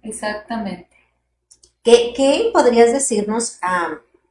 [0.02, 0.88] Exactamente.
[1.82, 3.58] ¿Qué, ¿Qué, podrías decirnos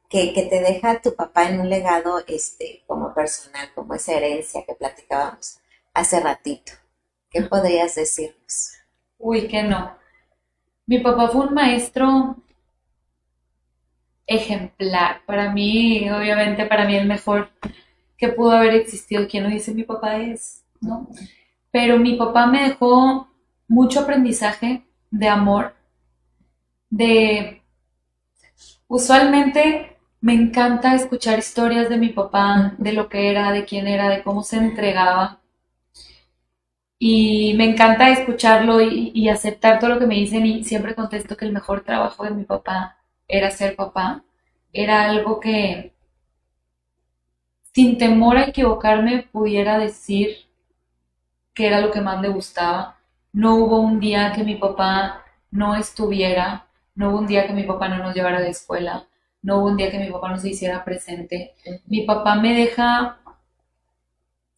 [0.08, 4.64] que, que, te deja tu papá en un legado este, como personal, como esa herencia
[4.66, 5.58] que platicábamos?
[5.94, 6.72] Hace ratito.
[7.30, 8.72] ¿Qué podrías decirnos?
[9.18, 9.96] Uy, que no.
[10.86, 12.36] Mi papá fue un maestro
[14.26, 15.22] ejemplar.
[15.26, 17.50] Para mí, obviamente, para mí el mejor
[18.16, 19.26] que pudo haber existido.
[19.28, 20.64] ¿Quién no dice mi papá es?
[20.80, 21.08] ¿No?
[21.70, 23.28] Pero mi papá me dejó
[23.68, 25.74] mucho aprendizaje de amor,
[26.90, 27.62] de...
[28.86, 34.08] Usualmente me encanta escuchar historias de mi papá, de lo que era, de quién era,
[34.08, 35.41] de cómo se entregaba
[37.04, 41.44] y me encanta escucharlo y, aceptar todo lo que me dicen y siempre contesto que
[41.44, 42.96] el mejor trabajo de mi papá
[43.26, 44.22] era ser papá.
[44.72, 45.92] Era algo que
[47.74, 50.46] sin temor a equivocarme pudiera decir
[51.54, 52.98] que era lo que más le gustaba.
[53.32, 57.64] No hubo un día que mi papá no estuviera, no hubo un día que mi
[57.64, 59.08] papá no nos llevara de escuela,
[59.42, 61.54] no hubo un día que mi papá no se hiciera presente.
[61.86, 63.18] Mi papá me deja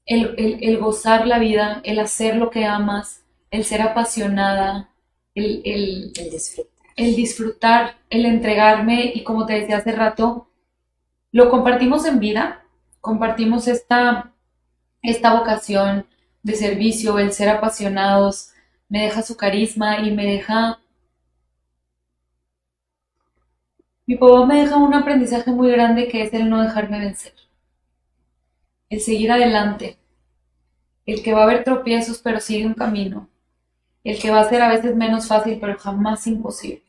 [0.06, 4.90] el, gozar la vida, el hacer lo que amas, el ser apasionada,
[5.34, 6.72] el, el, disfrutar.
[6.96, 10.48] el disfrutar, el entregarme y como te decía hace rato,
[11.32, 12.64] lo compartimos en vida,
[13.00, 14.32] compartimos esta,
[15.02, 16.06] esta vocación
[16.42, 18.50] de servicio, el ser apasionados,
[18.88, 20.78] me deja su carisma y me deja...
[24.06, 27.32] Mi papá me deja un aprendizaje muy grande que es el no dejarme vencer
[28.94, 29.98] el seguir adelante,
[31.04, 33.28] el que va a haber tropiezos pero sigue un camino,
[34.04, 36.84] el que va a ser a veces menos fácil pero jamás imposible.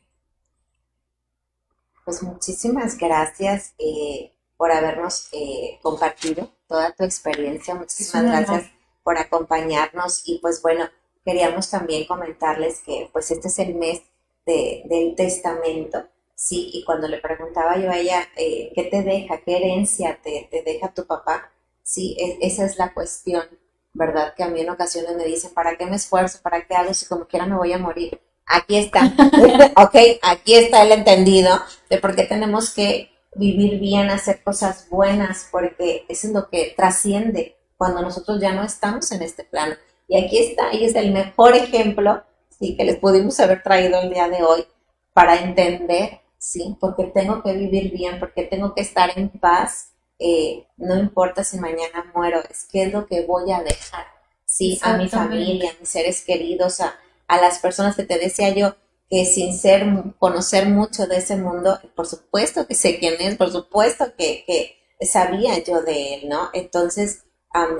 [2.04, 8.70] Pues muchísimas gracias eh, por habernos eh, compartido toda tu experiencia, muchísimas gracias
[9.02, 10.88] por acompañarnos y pues bueno,
[11.24, 14.02] queríamos también comentarles que pues este es el mes
[14.44, 19.40] del testamento, sí, y cuando le preguntaba yo a ella, eh, ¿qué te deja?
[19.40, 21.50] ¿Qué herencia te, te deja tu papá?
[21.86, 23.44] Sí, e, esa es la cuestión,
[23.92, 24.34] ¿verdad?
[24.36, 26.40] Que a mí en ocasiones me dicen, ¿para qué me esfuerzo?
[26.42, 28.20] ¿Para qué hago si como quiera me voy a morir?
[28.44, 29.04] Aquí está,
[29.76, 35.48] ok, aquí está el entendido de por qué tenemos que vivir bien, hacer cosas buenas,
[35.52, 39.76] porque eso es lo que trasciende cuando nosotros ya no estamos en este plano.
[40.08, 42.24] Y aquí está, y es el mejor ejemplo,
[42.58, 44.66] sí, que les pudimos haber traído el día de hoy
[45.12, 50.66] para entender, sí, porque tengo que vivir bien, porque tengo que estar en paz, eh,
[50.76, 54.06] no importa si mañana muero, es qué es lo que voy a dejar,
[54.44, 56.94] sí, a mi familia, a mis seres queridos, a,
[57.28, 58.76] a las personas que te decía yo,
[59.08, 59.86] que sin ser,
[60.18, 64.76] conocer mucho de ese mundo, por supuesto que sé quién es, por supuesto que, que
[65.06, 66.50] sabía yo de él, ¿no?
[66.52, 67.24] Entonces,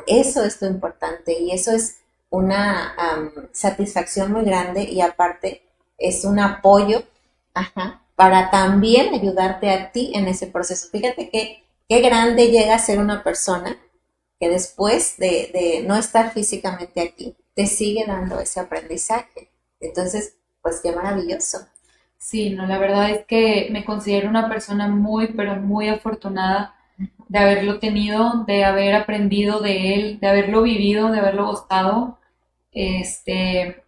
[0.07, 1.99] eso es lo importante y eso es
[2.31, 2.95] una
[3.53, 5.63] satisfacción muy grande y aparte
[5.99, 7.03] es un apoyo
[8.15, 10.89] para también ayudarte a ti en ese proceso.
[10.91, 13.77] Fíjate que qué grande llega a ser una persona
[14.39, 19.51] que después de, no estar físicamente aquí, te sigue dando ese aprendizaje.
[19.81, 21.67] Entonces, pues qué maravilloso.
[22.19, 26.75] Sí, no, la verdad es que me considero una persona muy, pero muy afortunada
[27.29, 32.19] de haberlo tenido, de haber aprendido de él, de haberlo vivido, de haberlo gustado.
[32.73, 33.83] Este,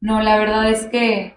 [0.00, 1.36] no, la verdad es que,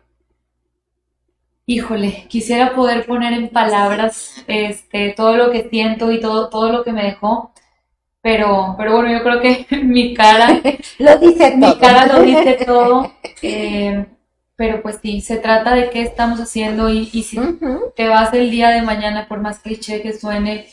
[1.66, 6.84] híjole, quisiera poder poner en palabras este, todo lo que siento y todo, todo lo
[6.84, 7.52] que me dejó.
[8.22, 10.62] Pero, pero bueno, yo creo que mi cara
[11.00, 11.74] lo dice todo.
[11.74, 13.12] Mi cara lo dice todo.
[13.42, 14.06] Eh,
[14.56, 17.38] pero pues sí, se trata de qué estamos haciendo y, y si
[17.96, 20.68] te vas el día de mañana, por más cliché que suene,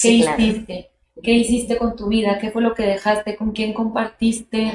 [0.00, 0.90] ¿qué hiciste?
[1.22, 2.38] ¿Qué hiciste con tu vida?
[2.38, 3.36] ¿Qué fue lo que dejaste?
[3.36, 4.72] ¿Con quién compartiste?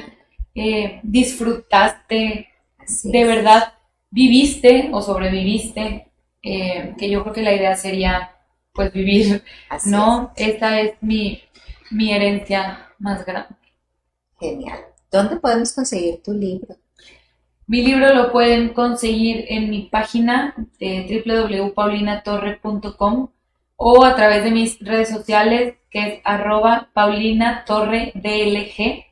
[0.53, 2.47] Eh, ¿Disfrutaste?
[3.03, 3.74] ¿De verdad
[4.15, 6.07] viviste o sobreviviste?
[6.41, 8.31] Eh, que yo creo que la idea sería
[8.73, 9.43] pues vivir,
[9.85, 10.31] ¿no?
[10.35, 11.41] Esta es mi,
[11.91, 13.55] mi herencia más grande.
[14.39, 14.79] Genial.
[15.11, 16.77] ¿Dónde podemos conseguir tu libro?
[17.67, 23.29] Mi libro lo pueden conseguir en mi página de www.paulinatorre.com
[23.77, 29.05] o a través de mis redes sociales que es arroba paulinatorredlg.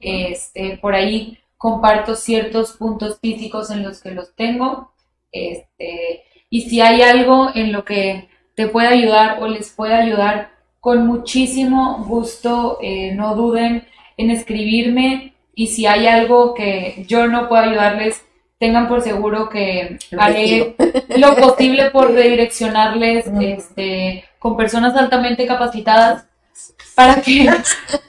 [0.00, 4.92] Este, por ahí comparto ciertos puntos físicos en los que los tengo.
[5.32, 10.52] Este, y si hay algo en lo que te pueda ayudar o les pueda ayudar,
[10.80, 13.86] con muchísimo gusto, eh, no duden
[14.16, 18.24] en escribirme y si hay algo que yo no puedo ayudarles,
[18.58, 20.76] tengan por seguro que haré
[21.16, 26.27] lo posible por redireccionarles este, con personas altamente capacitadas
[26.94, 27.48] para que,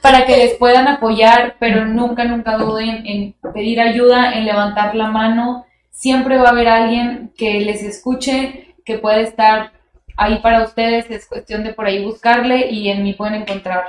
[0.02, 5.08] para que les puedan apoyar, pero nunca, nunca duden en pedir ayuda, en levantar la
[5.08, 5.66] mano.
[5.90, 9.72] Siempre va a haber alguien que les escuche, que puede estar
[10.16, 11.10] ahí para ustedes.
[11.10, 13.84] Es cuestión de por ahí buscarle y en mí pueden encontrar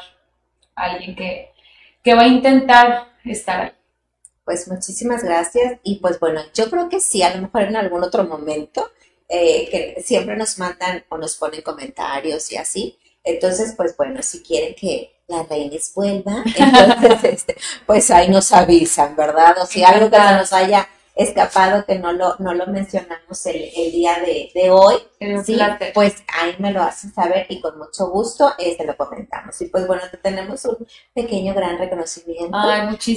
[0.76, 1.52] a alguien que,
[2.04, 3.72] que va a intentar estar ahí.
[4.44, 8.04] Pues muchísimas gracias y pues bueno, yo creo que sí, a lo mejor en algún
[8.04, 8.92] otro momento,
[9.30, 13.00] eh, que siempre nos mandan o nos ponen comentarios y así.
[13.24, 17.56] Entonces, pues bueno, si quieren que la Reinis vuelva, entonces, este,
[17.86, 19.56] pues ahí nos avisan, ¿verdad?
[19.62, 23.92] O si algo que nos haya escapado que no lo, no lo mencionamos el, el
[23.92, 24.96] día de, de hoy,
[25.44, 25.58] ¿sí?
[25.94, 29.60] pues ahí me lo hacen saber y con mucho gusto este lo comentamos.
[29.62, 32.58] Y pues bueno, te tenemos un pequeño gran reconocimiento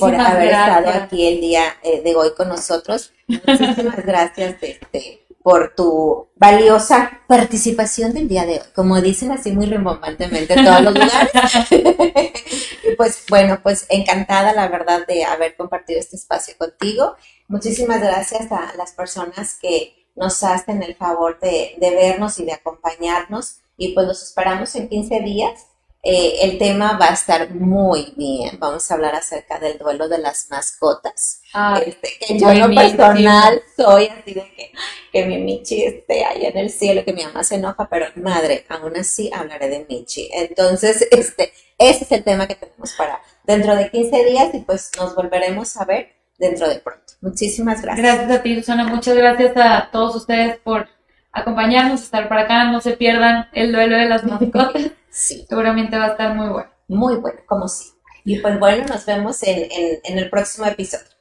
[0.01, 3.13] por haber estado aquí el día eh, de hoy con nosotros.
[3.27, 8.67] Muchísimas gracias este, por tu valiosa participación del día de hoy.
[8.75, 11.31] Como dicen así muy rimbombantemente en todos los lugares.
[12.97, 17.15] pues bueno, pues encantada la verdad de haber compartido este espacio contigo
[17.47, 23.59] Muchísimas gracias a las personas que nos hacen el favor de, vernos y de acompañarnos.
[23.77, 25.67] Y pues los esperamos en 15 días.
[26.03, 28.59] Eh, el tema va a estar muy bien.
[28.59, 31.43] Vamos a hablar acerca del duelo de las mascotas.
[31.87, 34.73] Este, que yo en lo personal soy así de que,
[35.13, 38.65] que mi Michi esté ahí en el cielo, que mi mamá se enoja, pero madre,
[38.69, 40.29] aún así hablaré de Michi.
[40.33, 44.91] Entonces, este, ese es el tema que tenemos para dentro de 15 días y pues
[44.99, 47.13] nos volveremos a ver dentro de pronto.
[47.21, 48.05] Muchísimas gracias.
[48.05, 48.85] Gracias a ti, Susana.
[48.85, 50.89] Muchas gracias a todos ustedes por
[51.31, 52.65] acompañarnos, estar para acá.
[52.65, 54.91] No se pierdan el duelo de las mascotas.
[55.09, 55.47] sí.
[55.49, 56.71] Seguramente va a estar muy bueno.
[56.89, 57.91] Muy bueno, como sí.
[58.25, 59.69] Y pues bueno, nos vemos en,
[60.03, 61.14] en el próximo episodio.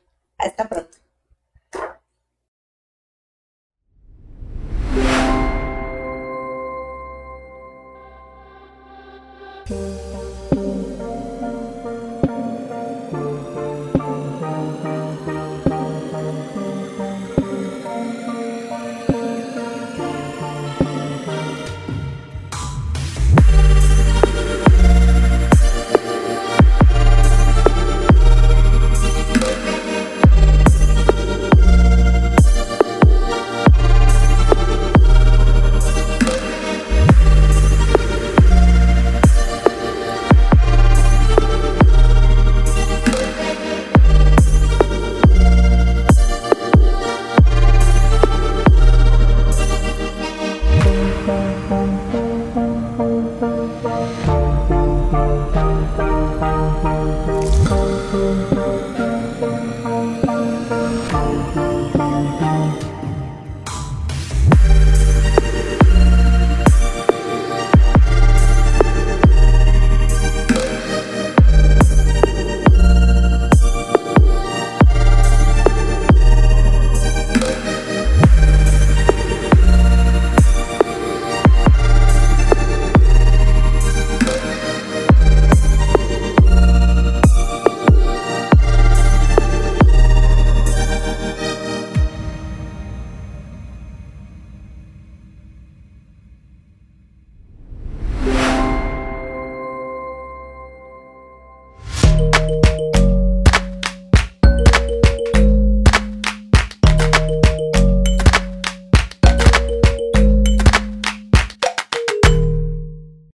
[0.44, 1.03] Hasta pronto.